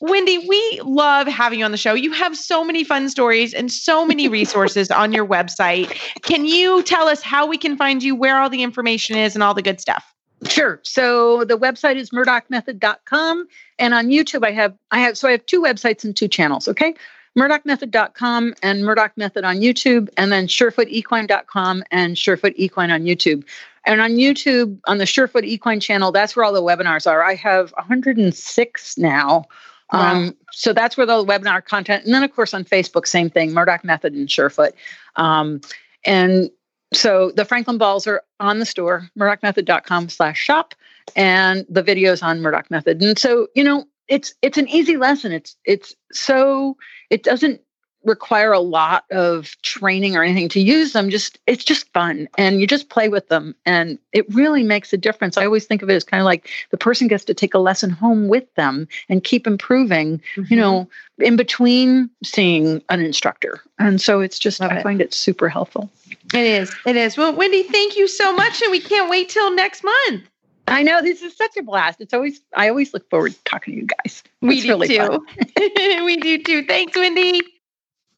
[0.00, 1.92] Wendy, we love having you on the show.
[1.92, 5.90] You have so many fun stories and so many resources on your website.
[6.22, 9.42] Can you tell us how we can find you, where all the information is, and
[9.42, 10.14] all the good stuff?
[10.48, 10.80] Sure.
[10.84, 13.46] So the website is murdochmethod.com.
[13.78, 16.66] And on YouTube, I have I have so I have two websites and two channels.
[16.66, 16.94] Okay.
[17.38, 23.44] Murdochmethod.com and Murdoch Method on YouTube, and then SurefootEquine.com and Surefoot Equine on YouTube.
[23.86, 27.22] And on YouTube, on the Surefoot Equine channel, that's where all the webinars are.
[27.22, 29.44] I have 106 now.
[29.92, 33.52] Um, so that's where the webinar content, and then of course on Facebook, same thing,
[33.52, 34.72] Murdoch Method and Surefoot.
[35.16, 35.60] Um,
[36.04, 36.50] and
[36.92, 40.74] so the Franklin balls are on the store, murdochmethod.com slash shop,
[41.16, 43.02] and the videos on Murdoch Method.
[43.02, 45.32] And so, you know, it's it's an easy lesson.
[45.32, 46.76] It's it's so
[47.08, 47.62] it doesn't
[48.04, 51.10] require a lot of training or anything to use them.
[51.10, 52.28] Just it's just fun.
[52.38, 53.54] And you just play with them.
[53.66, 55.36] And it really makes a difference.
[55.36, 57.58] I always think of it as kind of like the person gets to take a
[57.58, 60.56] lesson home with them and keep improving, you mm-hmm.
[60.56, 60.88] know,
[61.18, 63.60] in between seeing an instructor.
[63.78, 64.82] And so it's just Love I it.
[64.82, 65.90] find it super helpful.
[66.32, 66.74] It is.
[66.86, 67.16] It is.
[67.16, 68.62] Well, Wendy, thank you so much.
[68.62, 70.24] And we can't wait till next month.
[70.68, 72.00] I know this is such a blast.
[72.00, 74.22] It's always I always look forward to talking to you guys.
[74.40, 75.26] We It's do really too.
[76.04, 76.64] we do too.
[76.64, 77.42] Thanks, Wendy.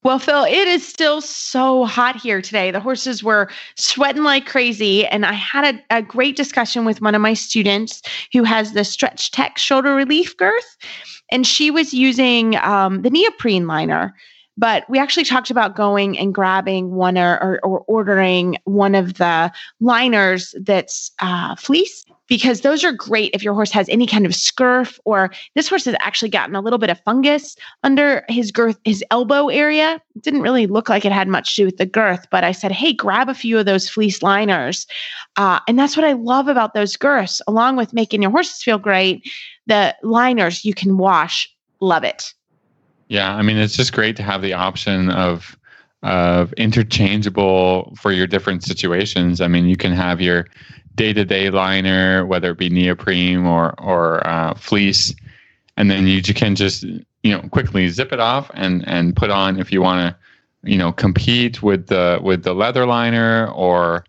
[0.04, 2.72] Well, Phil, it is still so hot here today.
[2.72, 5.06] The horses were sweating like crazy.
[5.06, 8.80] And I had a, a great discussion with one of my students who has the
[8.80, 10.76] StretchTec shoulder relief girth.
[11.30, 14.12] And she was using um, the neoprene liner.
[14.58, 19.14] But we actually talked about going and grabbing one or, or, or ordering one of
[19.14, 19.50] the
[19.80, 24.32] liners that's uh, fleece because those are great if your horse has any kind of
[24.32, 28.78] scurf or this horse has actually gotten a little bit of fungus under his girth,
[28.84, 30.00] his elbow area.
[30.16, 32.52] It didn't really look like it had much to do with the girth, but I
[32.52, 34.86] said, hey, grab a few of those fleece liners.
[35.36, 38.78] Uh, and that's what I love about those girths, along with making your horses feel
[38.78, 39.28] great.
[39.66, 42.32] The liners you can wash, love it.
[43.12, 45.54] Yeah, I mean it's just great to have the option of
[46.02, 49.42] of interchangeable for your different situations.
[49.42, 50.46] I mean, you can have your
[50.94, 55.14] day-to-day liner, whether it be neoprene or or uh, fleece,
[55.76, 59.60] and then you can just you know quickly zip it off and and put on
[59.60, 64.06] if you want to you know compete with the with the leather liner or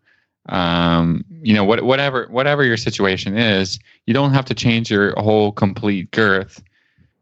[0.47, 5.11] um, you know what whatever whatever your situation is, you don't have to change your
[5.19, 6.63] whole complete girth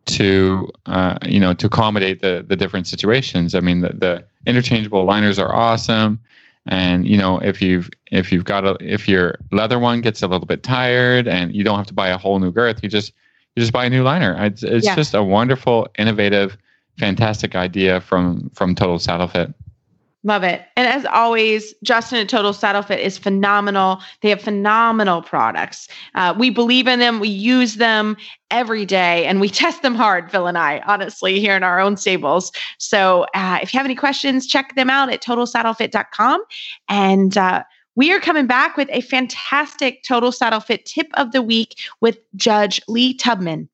[0.05, 3.55] to uh, you know to accommodate the the different situations.
[3.55, 6.19] I mean the, the interchangeable liners are awesome,
[6.65, 10.27] and you know if you've if you've got a if your leather one gets a
[10.27, 13.13] little bit tired and you don't have to buy a whole new girth, you just
[13.55, 14.35] you just buy a new liner.
[14.43, 14.95] It's it's Yeah.
[14.95, 16.57] just a wonderful, innovative,
[16.97, 19.53] fantastic idea from from Total Saddle Fit.
[20.23, 20.61] Love it.
[20.75, 23.99] And as always, Justin at Total Saddle Fit is phenomenal.
[24.21, 25.87] They have phenomenal products.
[26.13, 27.19] Uh, we believe in them.
[27.19, 28.15] We use them
[28.51, 31.97] every day and we test them hard, Phil and I, honestly, here in our own
[31.97, 32.51] stables.
[32.77, 36.43] So uh, if you have any questions, check them out at totalsaddlefit.com.
[36.87, 37.63] And uh,
[37.95, 42.19] we are coming back with a fantastic Total Saddle Fit tip of the week with
[42.35, 43.69] Judge Lee Tubman.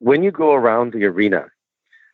[0.00, 1.46] when you go around the arena,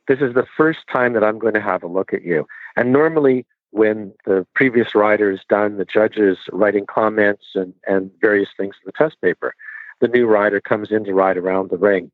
[0.09, 2.47] this is the first time that I'm going to have a look at you.
[2.77, 8.51] And normally, when the previous rider is done, the judges writing comments and, and various
[8.57, 9.55] things in the test paper,
[10.01, 12.11] the new rider comes in to ride around the ring.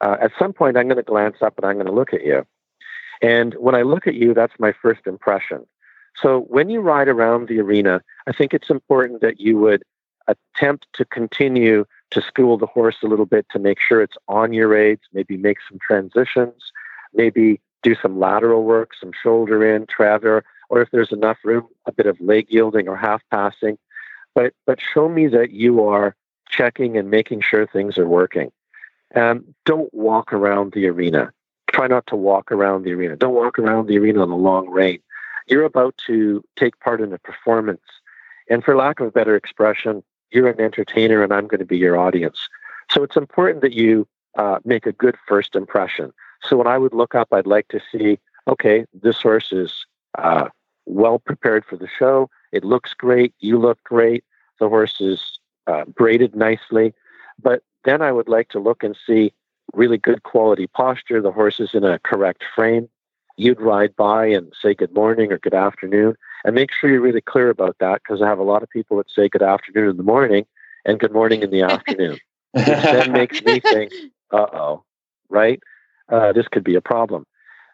[0.00, 2.24] Uh, at some point, I'm going to glance up and I'm going to look at
[2.24, 2.46] you.
[3.22, 5.64] And when I look at you, that's my first impression.
[6.20, 9.82] So when you ride around the arena, I think it's important that you would
[10.28, 14.52] attempt to continue to school the horse a little bit to make sure it's on
[14.52, 16.72] your aids, maybe make some transitions,
[17.14, 21.92] maybe do some lateral work, some shoulder in, travers, or if there's enough room, a
[21.92, 23.78] bit of leg yielding or half passing.
[24.34, 26.14] But but show me that you are
[26.48, 28.52] checking and making sure things are working.
[29.14, 31.32] Um, don't walk around the arena.
[31.70, 33.16] Try not to walk around the arena.
[33.16, 35.00] Don't walk around the arena on the long rein.
[35.46, 37.82] You're about to take part in a performance.
[38.48, 41.78] And for lack of a better expression, you're an entertainer and I'm going to be
[41.78, 42.48] your audience.
[42.90, 46.12] So it's important that you uh, make a good first impression.
[46.42, 48.18] So when I would look up, I'd like to see,
[48.48, 49.86] okay, this horse is
[50.18, 50.48] uh,
[50.86, 52.28] well prepared for the show.
[52.50, 53.34] It looks great.
[53.38, 54.24] You look great.
[54.58, 56.94] The horse is uh, braided nicely.
[57.40, 59.32] But then I would like to look and see
[59.74, 61.20] really good quality posture.
[61.20, 62.88] The horse is in a correct frame.
[63.36, 67.20] You'd ride by and say good morning or good afternoon and make sure you're really
[67.20, 69.96] clear about that because I have a lot of people that say good afternoon in
[69.96, 70.46] the morning
[70.84, 72.18] and good morning in the afternoon.
[72.52, 73.92] which then makes me think,
[74.30, 74.84] uh oh,
[75.28, 75.60] right?
[76.08, 77.26] Uh, this could be a problem.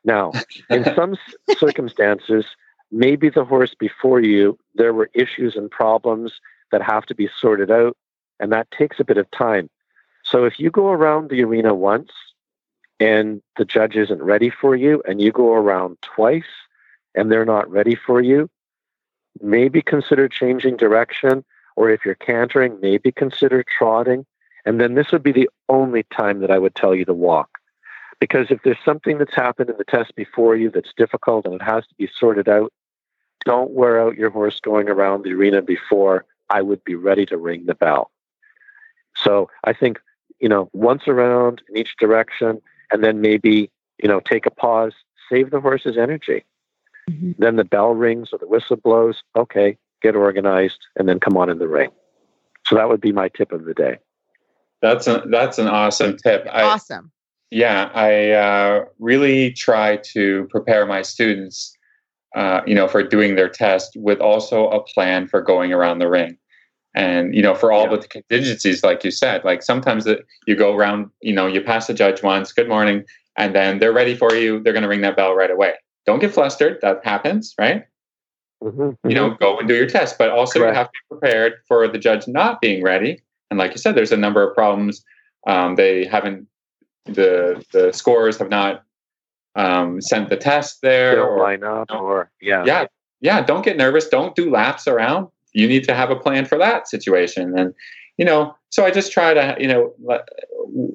[0.04, 0.32] Now,
[0.70, 1.16] in some
[1.56, 2.44] circumstances,
[2.92, 6.32] maybe the horse before you, there were issues and problems
[6.70, 7.96] that have to be sorted out,
[8.38, 9.68] and that takes a bit of time.
[10.22, 12.10] So if you go around the arena once
[13.00, 16.44] and the judge isn't ready for you, and you go around twice
[17.14, 18.48] and they're not ready for you,
[19.40, 21.44] maybe consider changing direction.
[21.76, 24.26] Or if you're cantering, maybe consider trotting.
[24.64, 27.50] And then this would be the only time that I would tell you to walk.
[28.20, 31.62] Because if there's something that's happened in the test before you that's difficult and it
[31.62, 32.72] has to be sorted out,
[33.44, 37.36] don't wear out your horse going around the arena before I would be ready to
[37.36, 38.10] ring the bell.
[39.16, 40.00] So I think,
[40.40, 42.60] you know, once around in each direction,
[42.92, 43.70] and then maybe,
[44.02, 44.92] you know, take a pause,
[45.30, 46.44] save the horse's energy.
[47.10, 47.32] Mm-hmm.
[47.38, 49.22] Then the bell rings or the whistle blows.
[49.36, 51.90] Okay, get organized, and then come on in the ring.
[52.66, 53.98] So that would be my tip of the day.
[54.82, 56.46] That's a, that's an awesome tip.
[56.52, 57.10] I, awesome.
[57.50, 61.74] Yeah, I uh, really try to prepare my students,
[62.36, 66.08] uh, you know, for doing their test with also a plan for going around the
[66.08, 66.36] ring,
[66.94, 67.96] and you know, for all yeah.
[67.96, 71.86] the contingencies, like you said, like sometimes that you go around, you know, you pass
[71.86, 73.04] the judge once, good morning,
[73.36, 74.60] and then they're ready for you.
[74.60, 75.74] They're going to ring that bell right away.
[76.06, 76.78] Don't get flustered.
[76.82, 77.84] That happens, right?
[78.62, 79.08] Mm-hmm, mm-hmm.
[79.08, 80.74] You know, go and do your test, but also Correct.
[80.74, 83.22] you have to be prepared for the judge not being ready.
[83.50, 85.04] And like you said, there's a number of problems.
[85.46, 86.48] Um, they haven't
[87.08, 88.84] the the scores have not
[89.54, 92.86] um, sent the test there don't or line up or yeah yeah
[93.20, 95.28] yeah don't get nervous don't do laps around
[95.58, 97.58] you need to have a plan for that situation.
[97.58, 97.74] And
[98.18, 99.94] you know so i just try to you know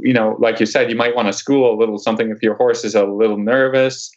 [0.01, 2.55] you know like you said you might want to school a little something if your
[2.55, 4.11] horse is a little nervous.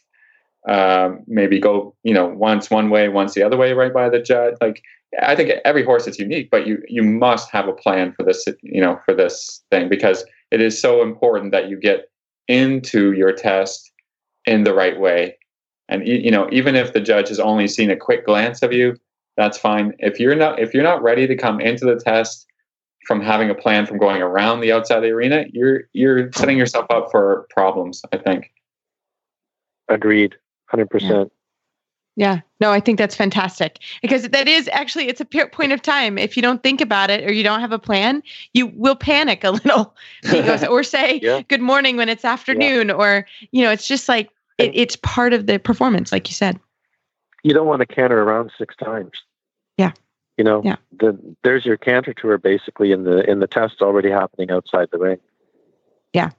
[0.67, 4.19] Um, maybe go you know once one way once the other way right by the
[4.19, 4.55] judge.
[4.59, 4.83] Like
[5.21, 8.45] i think every horse is unique but you you must have a plan for this
[8.61, 12.09] you know for this thing because it is so important that you get
[12.49, 13.91] into your test
[14.45, 15.37] in the right way.
[15.87, 18.97] And you know even if the judge has only seen a quick glance of you
[19.37, 22.45] that's fine if you're not if you're not ready to come into the test
[23.05, 26.57] from having a plan from going around the outside of the arena you're you're setting
[26.57, 28.51] yourself up for problems i think
[29.87, 30.35] agreed
[30.73, 31.29] 100%
[32.17, 32.39] yeah.
[32.59, 36.17] No, I think that's fantastic because that is actually it's a point of time.
[36.17, 38.23] If you don't think about it or you don't have a plan,
[38.53, 41.43] you will panic a little because, or say yeah.
[41.47, 42.95] good morning when it's afternoon, yeah.
[42.95, 46.59] or you know, it's just like it, it's part of the performance, like you said.
[47.43, 49.11] You don't want to canter around six times.
[49.77, 49.91] Yeah.
[50.37, 50.75] You know, yeah.
[50.99, 54.99] the, there's your canter tour basically in the in the test already happening outside the
[54.99, 55.17] ring.
[56.13, 56.31] Yeah.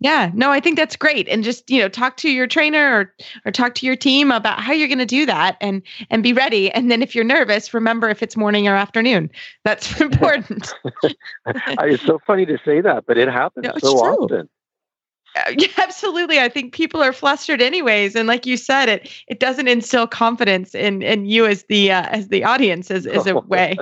[0.00, 1.28] Yeah, no, I think that's great.
[1.28, 3.14] And just, you know, talk to your trainer or
[3.44, 6.32] or talk to your team about how you're going to do that and and be
[6.32, 6.70] ready.
[6.70, 9.28] And then if you're nervous, remember if it's morning or afternoon.
[9.64, 10.72] That's important.
[11.46, 14.48] it's so funny to say that, but it happens no, so often.
[15.58, 16.38] Yeah, absolutely.
[16.38, 20.74] I think people are flustered anyways, and like you said, it it doesn't instill confidence
[20.74, 23.76] in in you as the uh, as the audience as, as a way.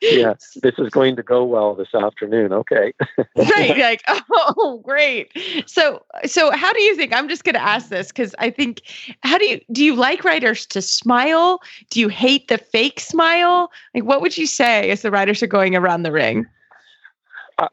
[0.00, 2.52] yeah, this is going to go well this afternoon.
[2.52, 2.92] Okay.
[3.36, 3.78] right.
[3.78, 5.32] Like, oh, great.
[5.66, 7.12] So, so how do you think?
[7.12, 8.82] I'm just going to ask this because I think,
[9.22, 9.84] how do you do?
[9.84, 11.60] You like riders to smile?
[11.90, 13.70] Do you hate the fake smile?
[13.94, 16.46] Like, what would you say as the riders are going around the ring?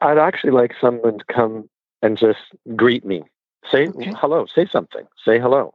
[0.01, 1.67] I'd actually like someone to come
[2.01, 2.39] and just
[2.75, 3.23] greet me.
[3.69, 4.13] Say okay.
[4.17, 4.45] hello.
[4.45, 5.05] Say something.
[5.23, 5.73] Say hello.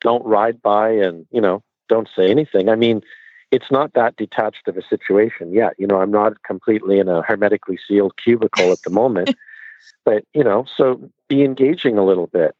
[0.00, 2.68] Don't ride by and you know don't say anything.
[2.68, 3.02] I mean
[3.50, 5.74] it's not that detached of a situation yet.
[5.78, 9.34] You know, I'm not completely in a hermetically sealed cubicle at the moment,
[10.04, 12.54] but you know, so be engaging a little bit.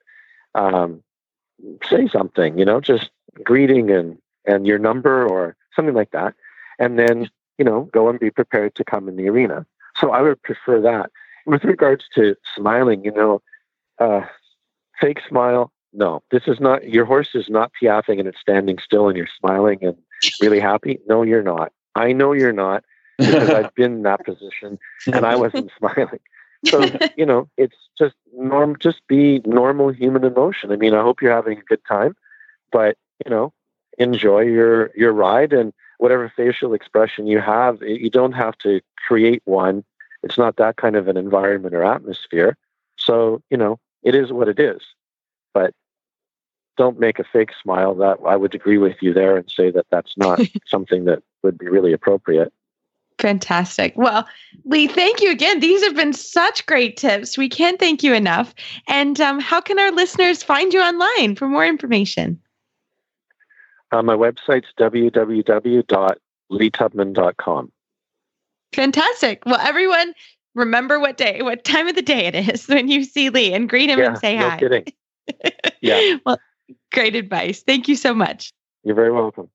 [0.54, 1.02] Um,
[1.88, 3.10] say something, you know, just
[3.42, 6.34] greeting and and your number or something like that,
[6.78, 9.66] and then you know, go and be prepared to come in the arena.
[9.96, 11.10] So I would prefer that.
[11.46, 13.42] With regards to smiling, you know,
[13.98, 14.22] uh,
[15.00, 15.72] fake smile.
[15.92, 19.28] No, this is not your horse is not piaffing and it's standing still and you're
[19.38, 19.96] smiling and
[20.40, 20.98] really happy?
[21.06, 21.72] No, you're not.
[21.94, 22.84] I know you're not
[23.18, 26.20] because I've been in that position and I wasn't smiling.
[26.66, 26.84] So,
[27.16, 30.72] you know, it's just norm, just be normal human emotion.
[30.72, 32.16] I mean, I hope you're having a good time,
[32.72, 33.52] but, you know,
[33.98, 39.42] enjoy your, your ride and whatever facial expression you have, you don't have to create
[39.44, 39.84] one.
[40.26, 42.56] It's not that kind of an environment or atmosphere.
[42.98, 44.82] So, you know, it is what it is.
[45.54, 45.72] But
[46.76, 47.94] don't make a fake smile.
[47.94, 51.56] That I would agree with you there and say that that's not something that would
[51.56, 52.52] be really appropriate.
[53.20, 53.96] Fantastic.
[53.96, 54.26] Well,
[54.64, 55.60] Lee, thank you again.
[55.60, 57.38] These have been such great tips.
[57.38, 58.52] We can't thank you enough.
[58.88, 62.40] And um, how can our listeners find you online for more information?
[63.92, 67.72] Uh, my website's www.leetubman.com.
[68.72, 69.44] Fantastic.
[69.46, 70.14] Well, everyone,
[70.54, 73.68] remember what day, what time of the day it is when you see Lee and
[73.68, 74.58] greet him yeah, and say no hi.
[74.58, 74.84] kidding.
[75.82, 76.18] Yeah.
[76.24, 76.38] well,
[76.92, 77.62] great advice.
[77.62, 78.52] Thank you so much.
[78.82, 79.50] You're very welcome.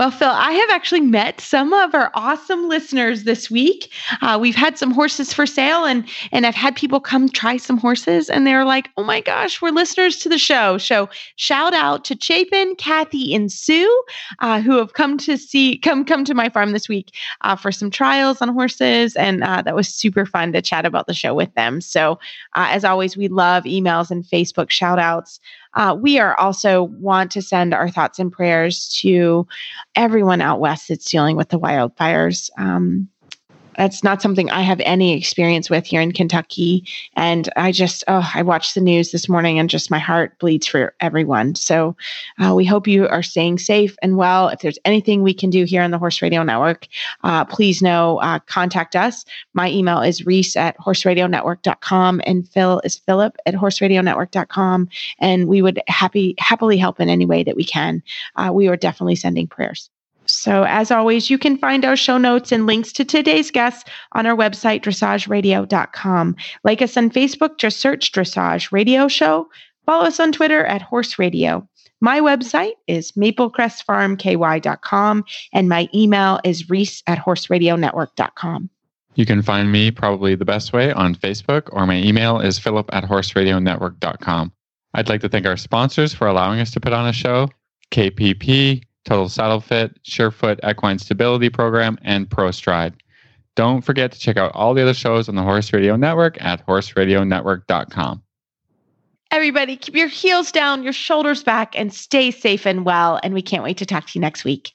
[0.00, 3.92] Well, Phil, I have actually met some of our awesome listeners this week.
[4.22, 7.76] Uh, we've had some horses for sale, and and I've had people come try some
[7.76, 12.06] horses, and they're like, "Oh my gosh, we're listeners to the show!" So shout out
[12.06, 14.02] to Chapin, Kathy, and Sue,
[14.38, 17.70] uh, who have come to see come come to my farm this week uh, for
[17.70, 21.34] some trials on horses, and uh, that was super fun to chat about the show
[21.34, 21.82] with them.
[21.82, 22.12] So,
[22.54, 25.40] uh, as always, we love emails and Facebook shout outs.
[25.74, 29.46] Uh, we are also want to send our thoughts and prayers to
[29.94, 32.50] everyone out west that's dealing with the wildfires.
[32.58, 33.08] Um,
[33.80, 36.86] that's not something I have any experience with here in Kentucky.
[37.16, 40.66] And I just, oh, I watched the news this morning and just my heart bleeds
[40.66, 41.54] for everyone.
[41.54, 41.96] So
[42.38, 44.48] uh, we hope you are staying safe and well.
[44.48, 46.88] If there's anything we can do here on the Horse Radio Network,
[47.24, 49.24] uh, please know, uh, contact us.
[49.54, 54.90] My email is reese at horseradionetwork.com and Phil is philip at horseradionetwork.com.
[55.20, 58.02] And we would happy happily help in any way that we can.
[58.36, 59.88] Uh, we are definitely sending prayers.
[60.32, 64.26] So, as always, you can find our show notes and links to today's guests on
[64.26, 66.36] our website, dressageradio.com.
[66.64, 69.48] Like us on Facebook, just search Dressage Radio Show.
[69.86, 71.66] Follow us on Twitter at Horse Radio.
[72.00, 78.70] My website is maplecrestfarmky.com, and my email is reese at horseradionetwork.com.
[79.16, 82.88] You can find me probably the best way on Facebook, or my email is philip
[82.92, 84.52] at horseradionetwork.com.
[84.94, 87.48] I'd like to thank our sponsors for allowing us to put on a show
[87.90, 92.94] KPP, Total Saddle Fit, Surefoot Equine Stability Program, and ProStride.
[93.56, 96.66] Don't forget to check out all the other shows on the Horse Radio Network at
[96.66, 98.22] horseradionetwork.com.
[99.32, 103.20] Everybody, keep your heels down, your shoulders back, and stay safe and well.
[103.22, 104.72] And we can't wait to talk to you next week.